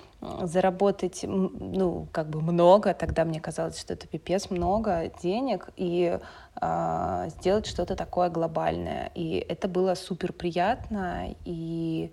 [0.42, 6.20] заработать, ну, как бы много, тогда мне казалось, что это пипец много денег, и
[6.62, 9.12] э, сделать что-то такое глобальное.
[9.16, 12.12] И это было супер приятно, и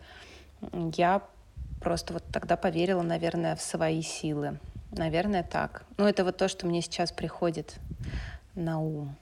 [0.97, 1.23] я
[1.81, 4.59] просто вот тогда поверила, наверное, в свои силы.
[4.93, 5.85] Наверное, так.
[5.97, 7.77] Ну, это вот то, что мне сейчас приходит
[8.55, 9.15] на ум.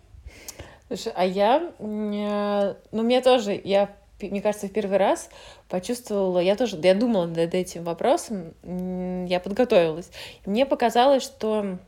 [0.86, 3.91] Слушай, а я, ну, мне тоже, я
[4.21, 5.29] мне кажется, в первый раз
[5.69, 8.55] почувствовала, я тоже, я думала над этим вопросом,
[9.27, 10.11] я подготовилась.
[10.45, 11.79] Мне показалось, что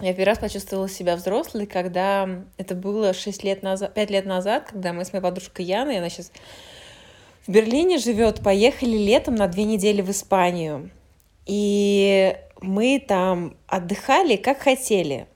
[0.00, 4.68] я первый раз почувствовала себя взрослой, когда это было 6 лет назад, 5 лет назад,
[4.70, 6.30] когда мы с моей подружкой Яной, она сейчас
[7.46, 10.90] в Берлине живет, поехали летом на две недели в Испанию.
[11.46, 15.26] И мы там отдыхали, как хотели.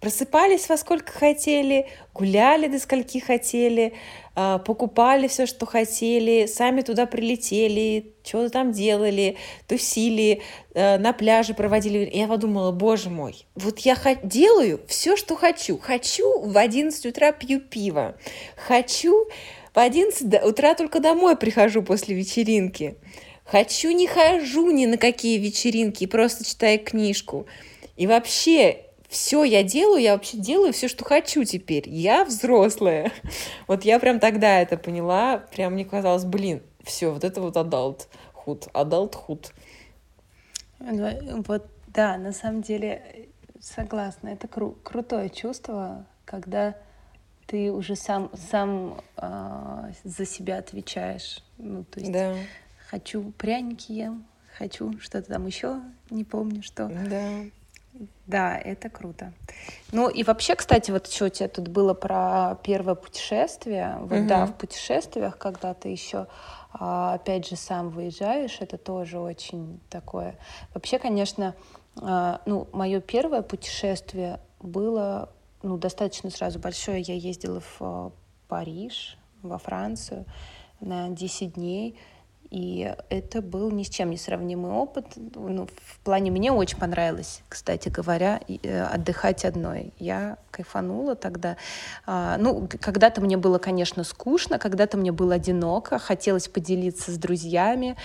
[0.00, 3.94] Просыпались во сколько хотели, гуляли до скольки хотели,
[4.64, 9.36] покупали все, что хотели, сами туда прилетели, что-то там делали,
[9.66, 10.42] тусили,
[10.74, 12.10] э, на пляже проводили.
[12.12, 15.78] Я подумала, боже мой, вот я делаю все, что хочу.
[15.78, 18.16] Хочу в 11 утра пью пиво.
[18.56, 19.26] Хочу
[19.74, 22.96] в 11 утра только домой прихожу после вечеринки.
[23.44, 27.46] Хочу, не хожу ни на какие вечеринки, просто читаю книжку.
[27.96, 31.88] И вообще, все я делаю, я вообще делаю все, что хочу теперь.
[31.88, 33.12] Я взрослая.
[33.66, 38.08] Вот я прям тогда это поняла, прям мне казалось, блин, все, вот это вот adulthood,
[38.32, 39.52] adulthood.
[40.78, 43.28] Вот, да, на самом деле
[43.60, 46.76] согласна, это кру- крутое чувство, когда
[47.46, 51.42] ты уже сам, сам э, за себя отвечаешь.
[51.58, 52.34] Ну, то есть да.
[52.88, 54.24] хочу пряники ем,
[54.56, 55.80] хочу что-то там еще,
[56.10, 56.88] не помню что.
[56.88, 57.42] Да.
[58.26, 59.32] Да, это круто.
[59.92, 63.96] Ну и вообще, кстати, вот что у тебя тут было про первое путешествие.
[64.00, 64.28] Вот угу.
[64.28, 66.26] да, в путешествиях, когда ты еще
[66.72, 70.36] а, опять же сам выезжаешь, это тоже очень такое.
[70.72, 71.54] Вообще, конечно,
[72.00, 75.28] а, ну мое первое путешествие было
[75.62, 77.02] ну достаточно сразу большое.
[77.02, 78.12] Я ездила в а,
[78.48, 80.24] Париж, во Францию
[80.80, 81.98] на 10 дней.
[82.50, 85.06] И это был ни с чем не сравнимый опыт.
[85.16, 89.92] Ну, в плане мне очень понравилось, кстати говоря, э, отдыхать одной.
[89.98, 91.56] Я кайфанула тогда.
[92.06, 97.96] А, ну, когда-то мне было, конечно, скучно, когда-то мне было одиноко, хотелось поделиться с друзьями.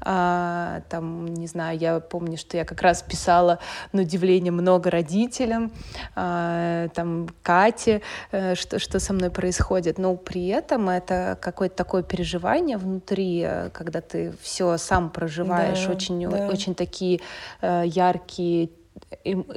[0.00, 3.58] А, там, не знаю, я помню, что я как раз писала,
[3.92, 5.72] на удивление, много родителям,
[6.14, 8.00] а, там, Кате,
[8.32, 9.98] э, что, что со мной происходит.
[9.98, 15.92] Но при этом это какое-то такое переживание внутри, э, когда ты все сам проживаешь, да,
[15.92, 16.46] очень, да.
[16.46, 17.20] очень такие
[17.60, 18.70] э, яркие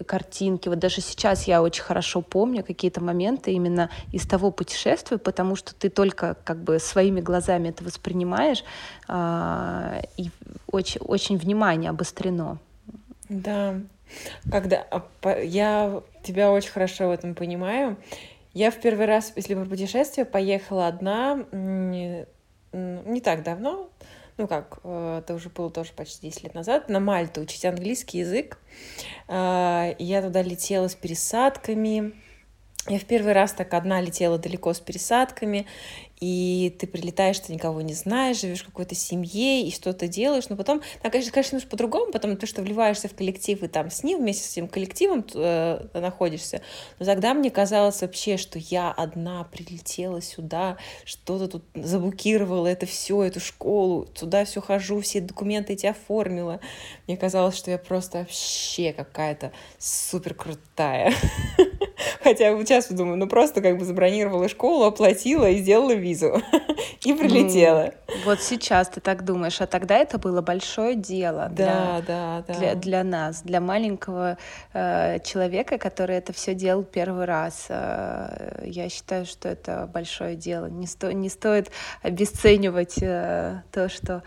[0.05, 0.70] картинки.
[0.70, 5.74] Вот даже сейчас я очень хорошо помню какие-то моменты именно из того путешествия, потому что
[5.76, 8.64] ты только как бы своими глазами это воспринимаешь,
[9.08, 10.30] э, и
[10.72, 12.58] очень, очень внимание обострено.
[13.30, 13.76] Да,
[14.51, 17.97] когда а, я тебя очень хорошо в этом понимаю.
[18.53, 23.89] Я в первый раз, если про путешествие, поехала одна не так давно,
[24.38, 28.20] ну как, э, это уже было тоже почти 10 лет назад, на Мальту учить английский
[28.20, 28.60] язык.
[29.28, 32.14] Э, я туда летела с пересадками.
[32.88, 35.66] Я в первый раз так одна летела далеко с пересадками,
[36.20, 40.55] и ты прилетаешь, ты никого не знаешь, живешь в какой-то семье и что-то делаешь, но
[40.55, 44.20] потом, да, конечно, конечно, немножко по-другому, потому что вливаешься в коллектив и там с ним,
[44.20, 46.61] вместе с этим коллективом э, находишься,
[46.99, 53.24] но тогда мне казалось вообще, что я одна прилетела сюда, что-то тут заблокировала это все,
[53.24, 56.59] эту школу, туда все хожу, все документы эти оформила,
[57.07, 61.13] мне казалось, что я просто вообще какая-то супер крутая.
[62.24, 66.41] Хотя вот сейчас думаю, ну просто как бы забронировала школу, оплатила и сделала визу.
[67.04, 67.93] И прилетела.
[68.26, 72.54] Вот сейчас ты так думаешь, а тогда это было большое дело да, для, да, да.
[72.54, 74.38] Для, для нас, для маленького
[74.74, 77.68] э, человека, который это все делал первый раз.
[77.70, 80.66] Э, я считаю, что это большое дело.
[80.66, 81.72] Не, сто, не стоит
[82.02, 84.24] обесценивать э, то, что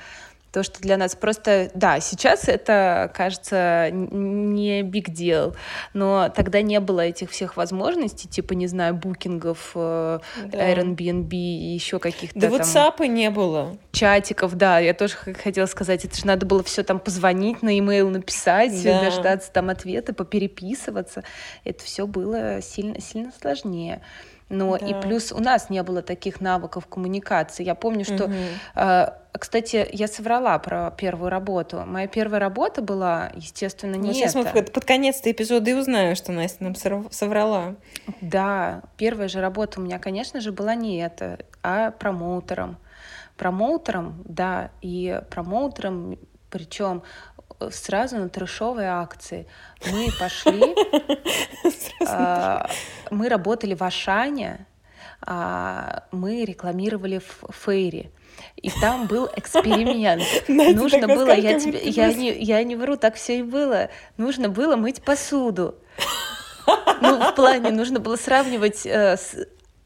[0.52, 5.56] то, что для нас просто, да, сейчас это кажется не big deal,
[5.94, 10.72] но тогда не было этих всех возможностей, типа, не знаю, букингов, э, да.
[10.72, 12.60] Airbnb и еще каких-то Да там...
[12.60, 13.76] WhatsApp не было.
[13.92, 18.08] Чатиков, да, я тоже хотела сказать, это же надо было все там позвонить, на e-mail
[18.08, 19.02] написать, да.
[19.02, 21.24] дождаться там ответа, попереписываться.
[21.64, 24.02] Это все было сильно, сильно сложнее.
[24.50, 24.84] Но да.
[24.84, 27.62] и плюс у нас не было таких навыков коммуникации.
[27.64, 28.34] Я помню, что, угу.
[28.74, 31.84] э, кстати, я соврала про первую работу.
[31.86, 34.50] Моя первая работа была, естественно, не ну, сейчас это.
[34.52, 36.74] мы под конец эпизода и узнаем, что Настя нам
[37.10, 37.76] соврала.
[38.20, 42.76] Да, первая же работа у меня, конечно же, была не это, а промоутером.
[43.36, 46.18] Промоутером, да, и промоутером,
[46.50, 47.04] причем
[47.70, 49.46] сразу на трешовые акции.
[49.90, 50.74] Мы пошли,
[52.06, 52.68] а,
[53.10, 54.66] мы работали в Ашане,
[55.22, 58.10] а, мы рекламировали в Фейре.
[58.56, 60.22] И там был эксперимент.
[60.48, 63.90] Нужно было, я тебе, я не, я не вру, так все и было.
[64.16, 65.74] Нужно было мыть посуду.
[67.00, 69.34] Ну, в плане, нужно было сравнивать э, с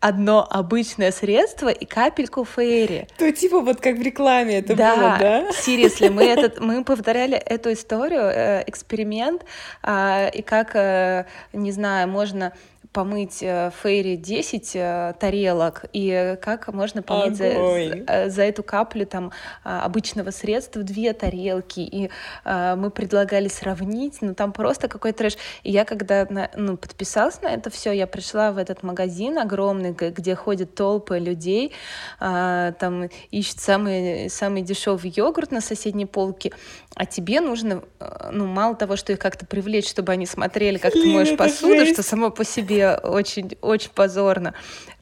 [0.05, 3.09] одно обычное средство и капельку фейри.
[3.17, 5.49] То типа вот как в рекламе это да, было, да?
[5.49, 9.47] Seriously, мы, этот, мы повторяли эту историю, э, эксперимент,
[9.83, 11.25] э, и как, э,
[11.55, 12.53] не знаю, можно
[12.95, 19.05] помыть э, Фейри 10 э, тарелок, и как можно помыть за, э, за эту каплю
[19.05, 19.33] там
[19.65, 22.11] а, обычного средства две тарелки, и
[22.45, 25.37] мы предлагали сравнить, ну там просто какой-то трэш.
[25.65, 30.37] И я когда ну, подписалась на это все, я пришла в этот магазин огромный, где
[30.37, 31.73] ходят толпы людей,
[32.21, 36.53] а, там ищут самый, самый дешевый йогурт на соседней полке,
[36.95, 37.83] а тебе нужно,
[38.31, 42.05] ну, мало того, что их как-то привлечь, чтобы они смотрели, как ты моешь посуду, что
[42.05, 44.55] само по себе очень, очень позорно,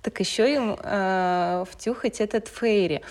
[0.02, 3.02] так еще им э, втюхать этот фейри.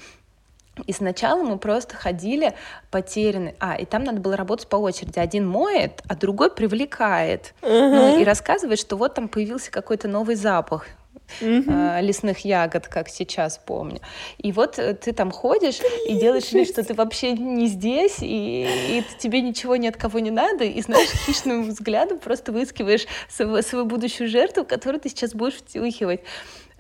[0.88, 2.54] И сначала мы просто ходили
[2.92, 3.56] потеряны.
[3.60, 5.20] А, и там надо было работать по очереди.
[5.20, 7.54] Один моет, а другой привлекает.
[7.62, 7.90] Uh-huh.
[7.90, 10.88] Ну, и рассказывает, что вот там появился какой-то новый запах
[11.40, 12.02] mm-hmm.
[12.02, 14.00] лесных ягод, как сейчас помню.
[14.38, 18.68] И вот э, ты там ходишь и делаешь вид, что ты вообще не здесь, и,
[18.90, 23.62] и тебе ничего ни от кого не надо, и знаешь, хищным взглядом просто выискиваешь свою,
[23.62, 26.22] свою будущую жертву, которую ты сейчас будешь втюхивать.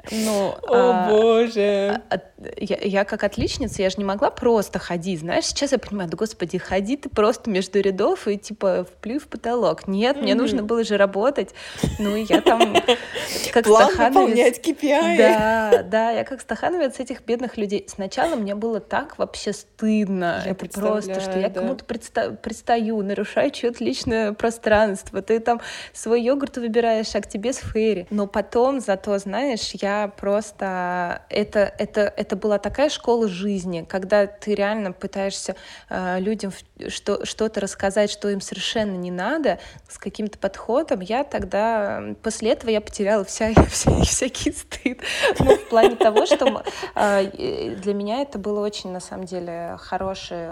[0.10, 2.02] Ну, О а, боже!
[2.10, 2.20] А,
[2.58, 6.18] я, я как отличница, я же не могла просто ходить, знаешь, сейчас я понимаю, да
[6.18, 9.88] господи, ходи ты просто между рядов и типа вплюй в потолок.
[9.88, 10.22] Нет, mm-hmm.
[10.22, 11.54] мне нужно было же работать.
[12.00, 12.76] Ну, я там
[13.54, 14.60] как План стахановец.
[14.60, 15.18] KPI.
[15.18, 17.86] Да, да, я как стахановец этих бедных людей.
[17.88, 20.42] Сначала мне было так вообще стыдно.
[20.46, 21.62] Я Это просто, что я да.
[21.62, 25.22] кому-то предста- предстаю, нарушаю чье-то личное пространство.
[25.22, 25.62] Ты там
[25.94, 28.08] свой йогурт выбираешь, а к тебе с фейри.
[28.10, 31.22] Но потом зато, знаешь, я я просто...
[31.30, 35.56] Это, это, это была такая школа жизни, когда ты реально пытаешься
[35.90, 36.52] э, людям
[36.88, 41.02] что, что-то рассказать, что им совершенно не надо, с каким-то подходом.
[41.02, 42.02] Я тогда...
[42.24, 45.02] После этого я потеряла вся, вся, всякий стыд.
[45.40, 46.64] Ну, в плане того, что
[46.96, 50.48] э, для меня это было очень, на самом деле, хороший,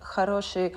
[0.00, 0.76] хороший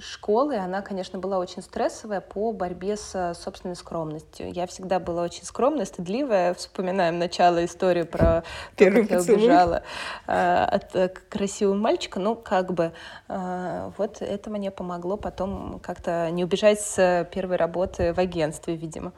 [0.00, 4.52] школы, она, конечно, была очень стрессовая по борьбе с собственной скромностью.
[4.52, 6.54] Я всегда была очень скромная, стыдливая.
[6.54, 8.42] Вспоминаем начало истории про
[8.76, 9.82] то, как я убежала
[10.26, 12.18] а, от э, красивого мальчика.
[12.18, 12.92] Ну, как бы
[13.28, 19.12] вот это мне помогло потом как-то не убежать с первой работы в агентстве, видимо.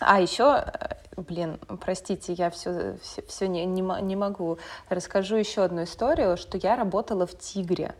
[0.00, 4.58] А еще, э, блин, простите, я все, все, все не, не, не могу.
[4.88, 7.94] Расскажу еще одну историю, что я работала в «Тигре».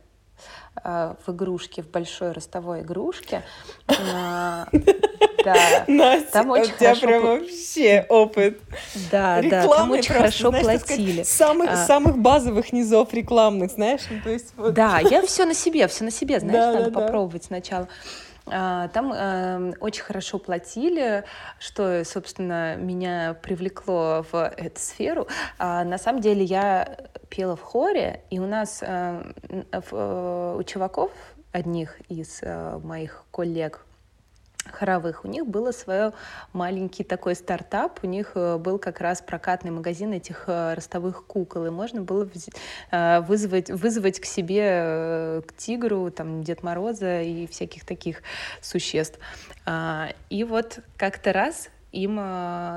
[0.83, 3.43] Э, в игрушке, в большой ростовой игрушке.
[5.43, 5.57] Да.
[5.87, 7.07] Настя, там очень у тебя хорошо...
[7.07, 8.61] прям вообще опыт.
[9.11, 11.23] Да, да, там очень хорошо платили.
[11.23, 11.77] самых, а...
[11.87, 14.03] самых базовых низов рекламных, знаешь?
[14.11, 14.53] Ну, то есть.
[14.73, 17.89] Да, я все на себе, все на себе, знаешь, надо попробовать сначала.
[18.53, 21.25] А, там э, очень хорошо платили,
[21.59, 25.29] что, собственно, меня привлекло в эту сферу.
[25.59, 26.99] А, на самом деле я
[27.29, 29.23] пела в хоре, и у нас э,
[29.73, 31.13] э, у чуваков
[31.53, 32.43] одних из
[32.83, 33.85] моих коллег
[34.73, 35.25] хоровых.
[35.25, 36.13] У них было свое
[36.53, 38.01] маленький такой стартап.
[38.03, 41.67] У них э, был как раз прокатный магазин этих э, ростовых кукол.
[41.67, 42.29] И можно было
[42.91, 48.23] э, вызвать, вызвать к себе к тигру, там, Дед Мороза и всяких таких
[48.61, 49.19] существ.
[49.67, 52.17] А, и вот как-то раз им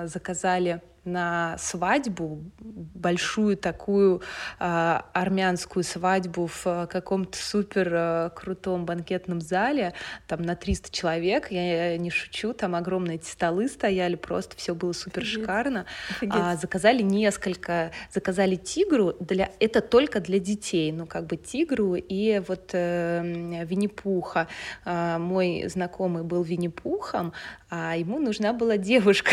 [0.08, 4.22] заказали на свадьбу, большую такую
[4.60, 9.94] э, армянскую свадьбу в э, каком-то супер э, крутом банкетном зале,
[10.28, 14.74] там на 300 человек, я, я не шучу, там огромные эти столы стояли, просто все
[14.74, 15.86] было супер шикарно.
[16.30, 22.40] А, заказали несколько, заказали тигру, для, это только для детей, ну как бы тигру и
[22.48, 24.48] вот э, Винни-Пуха.
[24.86, 27.34] Э, мой знакомый был Винни-Пухом,
[27.70, 29.32] а ему нужна была девушка,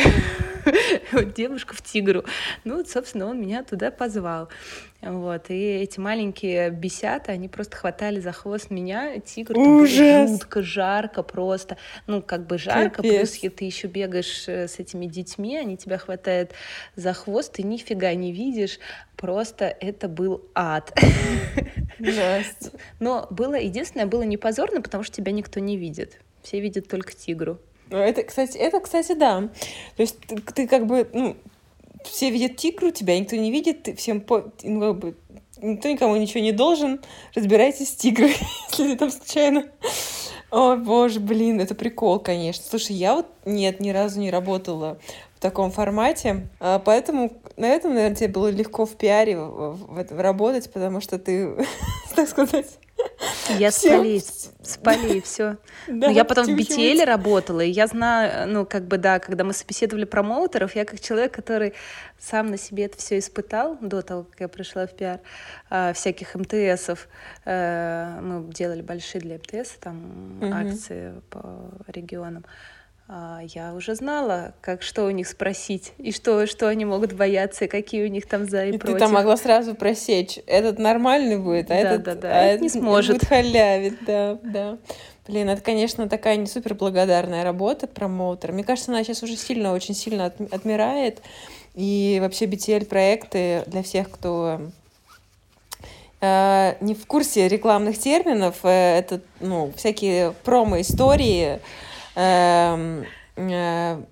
[1.37, 2.25] девушка в тигру.
[2.65, 4.49] Ну, вот, собственно, он меня туда позвал.
[5.03, 11.23] Вот, и эти маленькие бесята, они просто хватали за хвост меня, тигр, было жутко жарко
[11.23, 13.39] просто, ну, как бы жарко, Капец.
[13.39, 16.53] плюс ты еще бегаешь э, с этими детьми, они тебя хватают
[16.97, 18.79] за хвост, ты нифига не видишь,
[19.17, 20.93] просто это был ад.
[23.01, 27.15] Но было, единственное, было не позорно, потому что тебя никто не видит, все видят только
[27.15, 27.59] тигру.
[27.91, 29.49] Это, кстати, это, кстати, да.
[29.97, 31.37] То есть ты, ты как бы, ну,
[32.05, 34.51] все видят тигру, тебя никто не видит, ты всем по...
[34.63, 35.17] ну, как бы,
[35.61, 37.01] никто никому ничего не должен,
[37.35, 38.37] разбирайтесь с тигрой,
[38.71, 39.67] если ты там случайно...
[40.53, 42.65] Ой, боже, блин, это прикол, конечно.
[42.69, 44.99] Слушай, я вот, нет, ни разу не работала
[45.37, 50.07] в таком формате, а, поэтому на этом, наверное, тебе было легко в пиаре в, в,
[50.11, 51.55] в работать, потому что ты,
[52.17, 52.67] так сказать,
[53.59, 55.57] я с полей, с полей, все.
[55.87, 59.45] Да, ну, я потом в BTL работала, и я знаю, ну, как бы, да, когда
[59.45, 61.75] мы собеседовали промоутеров, я как человек, который
[62.19, 65.21] сам на себе это все испытал до того, как я пришла в пиар,
[65.71, 67.09] э, всяких МТСов.
[67.45, 70.53] Э, мы делали большие для МТС, там, угу.
[70.53, 72.45] акции по регионам.
[73.13, 77.65] А, я уже знала, как что у них спросить, и что, что они могут бояться,
[77.65, 78.95] и какие у них там за и, и против.
[78.95, 82.61] ты там могла сразу просечь, этот нормальный будет, а да, этот, да, да, а этот
[82.61, 83.17] не сможет.
[83.17, 84.79] Будет халявить, да, да.
[85.27, 88.53] Блин, это, конечно, такая не супер благодарная работа промоутер.
[88.53, 91.21] Мне кажется, она сейчас уже сильно, очень сильно отмирает.
[91.75, 94.61] И вообще BTL-проекты для всех, кто
[96.21, 101.61] э, не в курсе рекламных терминов, э, это ну, всякие промо-истории, Эм,
[102.21, 104.03] э,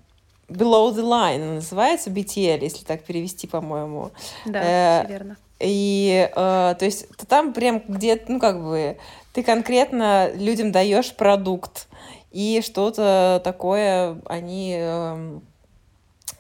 [0.48, 4.10] Below the Line называется, BTL, если так перевести, по-моему.
[4.46, 5.36] Да, э, верно.
[5.60, 8.96] И, э, то есть, там прям где ну, как бы,
[9.32, 11.88] ты конкретно людям даешь продукт,
[12.30, 15.38] и что-то такое они э,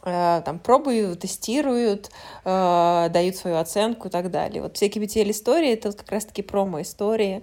[0.04, 2.10] э, там пробуют, тестируют,
[2.44, 4.62] э, дают свою оценку и так далее.
[4.62, 7.42] Вот всякие BTL-истории— это вот как раз-таки промо-истории, а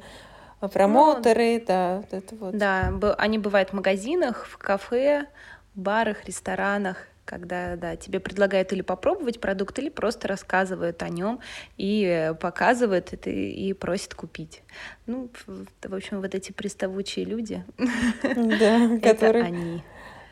[0.67, 2.57] промоутеры, ну, да, вот это вот.
[2.57, 5.27] Да, они бывают в магазинах, в кафе,
[5.75, 11.39] барах, ресторанах, когда да, тебе предлагают или попробовать продукт, или просто рассказывают о нем
[11.77, 14.61] и показывают это и просят купить.
[15.07, 17.65] Ну, в общем, вот эти приставучие люди,
[18.23, 19.45] да, которые...
[19.45, 19.83] они.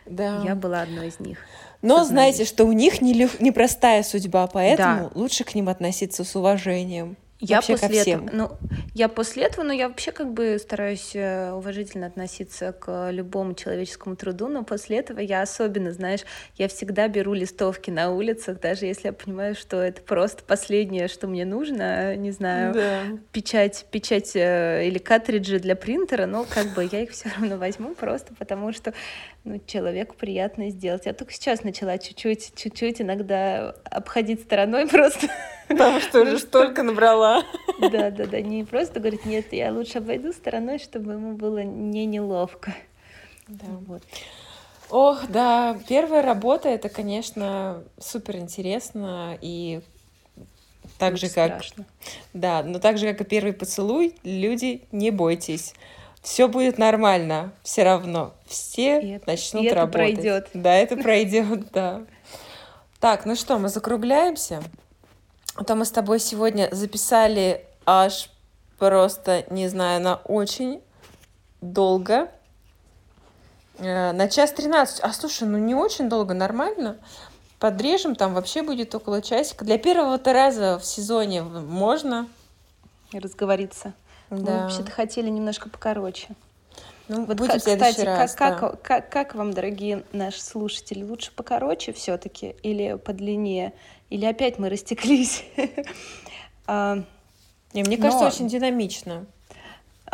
[0.06, 0.42] Да.
[0.44, 1.40] Я была одной из них.
[1.82, 5.12] Но знаете, что у них непростая судьба, поэтому да.
[5.16, 7.18] лучше к ним относиться с уважением.
[7.44, 8.52] Я после этого, ну,
[8.94, 14.16] я после этого, но я вообще как бы стараюсь э, уважительно относиться к любому человеческому
[14.16, 16.22] труду, но после этого я особенно, знаешь,
[16.58, 21.28] я всегда беру листовки на улицах, даже если я понимаю, что это просто последнее, что
[21.28, 23.02] мне нужно, не знаю, да.
[23.34, 27.94] печать, печать э, или картриджи для принтера, но как бы я их все равно возьму
[27.94, 28.94] просто потому, что
[29.44, 31.06] ну, человеку приятно сделать.
[31.06, 35.28] Я только сейчас начала чуть-чуть, чуть-чуть иногда обходить стороной просто.
[35.68, 37.44] Потому что уже столько набрала.
[37.80, 38.42] Да, да, да.
[38.42, 42.74] Не просто говорит, нет, я лучше обойду стороной, чтобы ему было не неловко.
[43.48, 43.66] Да.
[43.88, 44.04] Вот.
[44.90, 49.82] Ох, да, первая работа это, конечно, супер интересно и
[51.00, 51.86] так же как, страшно.
[52.34, 55.74] да, но так же как и первый поцелуй, люди не бойтесь
[56.24, 58.34] все будет нормально, все равно.
[58.48, 60.14] Все и начнут и работать.
[60.14, 60.50] Это пройдет.
[60.54, 62.02] Да, это пройдет, да.
[63.00, 64.64] Так, ну что, мы закругляемся.
[65.56, 68.30] А то мы с тобой сегодня записали аж
[68.80, 70.82] просто, не знаю, на очень
[71.60, 72.32] долго.
[73.78, 75.02] Э, на час 13.
[75.02, 76.98] А слушай, ну не очень долго, нормально.
[77.60, 79.66] Подрежем, там вообще будет около часика.
[79.66, 82.30] Для первого-то раза в сезоне можно.
[83.12, 83.94] Разговориться.
[84.42, 84.52] Да.
[84.52, 86.30] Мы вообще-то хотели немножко покороче.
[87.10, 88.70] Ну, вот, будет кстати, раз, как, да.
[88.70, 93.74] как, как, как вам, дорогие наши слушатели, лучше покороче все-таки или подлиннее?
[94.10, 95.44] Или опять мы растеклись?
[96.66, 97.04] А,
[97.74, 99.26] мне кажется, очень динамично.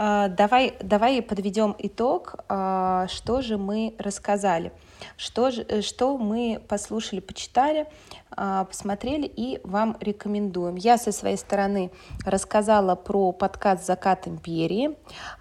[0.01, 4.71] А, давай, давай подведем итог, а, что же мы рассказали,
[5.17, 7.85] что, же, э, что мы послушали, почитали,
[8.31, 10.77] а, посмотрели и вам рекомендуем.
[10.77, 11.91] Я со своей стороны
[12.25, 14.95] рассказала про подкаст «Закат империи»,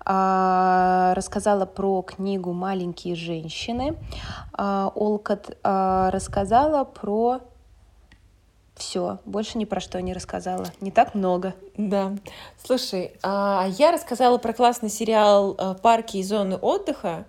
[0.05, 3.97] рассказала про книгу «Маленькие женщины»,
[4.59, 7.43] Олкот рассказала про
[8.79, 10.67] все, больше ни про что не рассказала.
[10.81, 11.55] Не так много.
[11.77, 12.13] Да.
[12.63, 17.25] Слушай, а я рассказала про классный сериал э, «Парки и зоны отдыха»,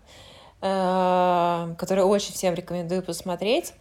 [0.61, 3.73] э, который очень всем рекомендую посмотреть.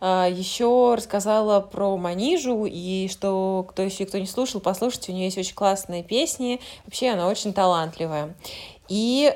[0.00, 5.26] Э, Еще рассказала про Манижу, и что, кто еще кто не слушал, послушайте, у нее
[5.26, 6.60] есть очень классные песни.
[6.84, 8.34] Вообще она очень талантливая.
[8.88, 9.32] И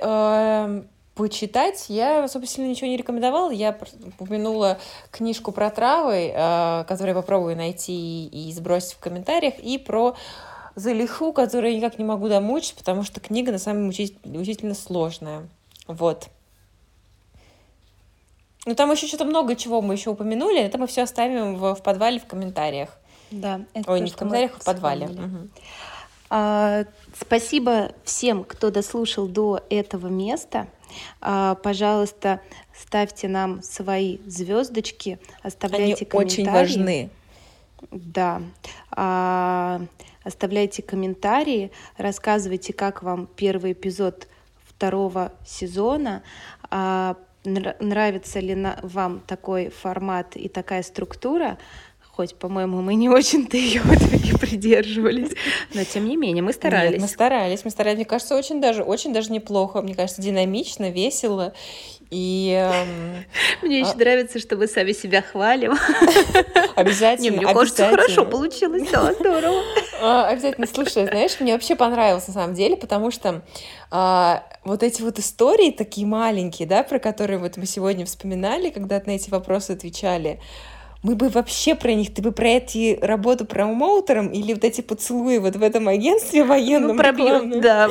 [1.15, 3.51] почитать я особо сильно ничего не рекомендовала.
[3.51, 3.79] Я
[4.19, 4.79] упомянула
[5.11, 10.17] книжку про травы, э, которую я попробую найти и сбросить в комментариях, и про
[10.75, 15.49] Залиху, которую я никак не могу домучить, потому что книга на самом деле удивительно сложная.
[15.87, 16.29] Вот.
[18.67, 21.83] Ну, там еще что-то много чего мы еще упомянули, это мы все оставим в, в
[21.83, 22.89] подвале в комментариях.
[23.31, 25.07] Да, это Ой, то, не в комментариях, а в подвале.
[25.07, 25.49] Угу.
[26.31, 26.85] А,
[27.21, 30.67] спасибо всем, кто дослушал до этого места.
[31.21, 32.41] А, пожалуйста,
[32.77, 36.43] ставьте нам свои звездочки, оставляйте Они комментарии.
[36.43, 37.11] очень важны.
[37.91, 38.43] Да.
[38.91, 39.81] А,
[40.23, 44.29] оставляйте комментарии, рассказывайте, как вам первый эпизод
[44.67, 46.23] второго сезона,
[46.71, 51.59] а, нравится ли вам такой формат и такая структура,
[52.17, 55.33] хоть, по-моему, мы не очень-то ее в итоге придерживались,
[55.75, 56.93] но тем не менее мы старались.
[56.93, 57.97] Нет, мы старались, мы старались.
[57.97, 59.83] Мне кажется, очень даже, очень даже неплохо.
[59.83, 61.55] Мне кажется, динамично, весело.
[62.11, 63.25] И, эм,
[63.63, 63.87] Мне а...
[63.87, 65.75] еще нравится, что мы сами себя хвалим.
[66.77, 67.25] Обязательно.
[67.25, 69.63] Не, мне кажется, хорошо получилось, да, здорово.
[70.01, 70.67] А, обязательно.
[70.67, 73.43] Слушай, знаешь, мне вообще понравилось на самом деле, потому что
[73.91, 79.03] а, вот эти вот истории такие маленькие, да, про которые вот мы сегодня вспоминали, когда
[79.05, 80.41] на эти вопросы отвечали,
[81.05, 85.37] мы бы вообще про них, ты бы про эти работу промоутером или вот эти поцелуи
[85.37, 87.13] вот в этом агентстве военном ну, про,
[87.61, 87.91] да,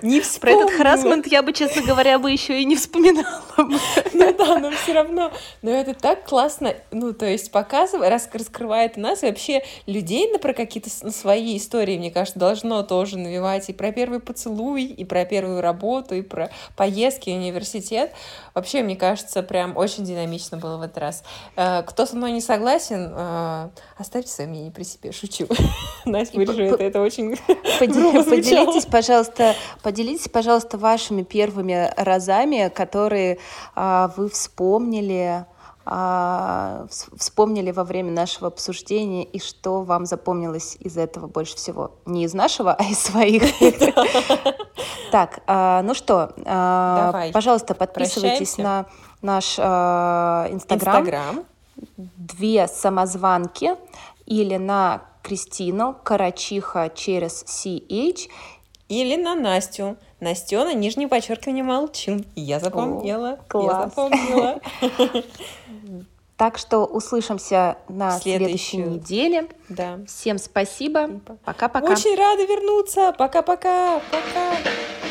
[0.00, 0.60] не вспомнила.
[0.60, 3.42] Про этот харасмент я бы, честно говоря, бы еще и не вспоминала.
[4.14, 5.30] Ну да, но все равно.
[5.60, 10.38] Но это так классно, ну то есть показывает, рас, раскрывает нас и вообще людей на
[10.38, 15.26] про какие-то свои истории, мне кажется, должно тоже навевать и про первый поцелуй, и про
[15.26, 18.12] первую работу, и про поездки в университет.
[18.54, 21.24] Вообще, мне кажется, прям очень динамично было в этот раз.
[21.56, 23.68] Э, кто со мной не согласен, э,
[23.98, 25.10] оставьте свое мнение при себе.
[25.10, 25.48] Шучу.
[26.04, 27.36] Настя вырежу это, очень
[27.80, 33.38] Поделитесь, пожалуйста, поделитесь, пожалуйста, вашими первыми разами, которые
[33.74, 35.46] а, вы вспомнили,
[35.86, 41.92] вспомнили во время нашего обсуждения и что вам запомнилось из этого больше всего?
[42.06, 43.42] Не из нашего, а из своих.
[45.10, 46.32] Так, а, ну что,
[47.32, 48.86] пожалуйста, подписывайтесь на
[49.22, 51.44] наш Инстаграм
[51.96, 53.76] две самозванки
[54.26, 58.28] или на Кристину Карачиха через CH
[58.88, 59.96] или на Настю.
[60.20, 62.24] Настена, нижнее подчеркивание, молчу.
[62.34, 63.32] Я запомнила.
[63.32, 63.66] О, класс.
[63.66, 64.60] Я запомнила.
[66.36, 69.48] Так что услышимся на следующей неделе.
[69.68, 70.00] Да.
[70.06, 71.20] Всем спасибо.
[71.44, 71.92] Пока-пока.
[71.92, 73.14] Очень рада вернуться.
[73.16, 74.00] Пока-пока.
[74.10, 74.18] Пока.
[74.18, 74.56] -пока.
[74.64, 75.03] Пока.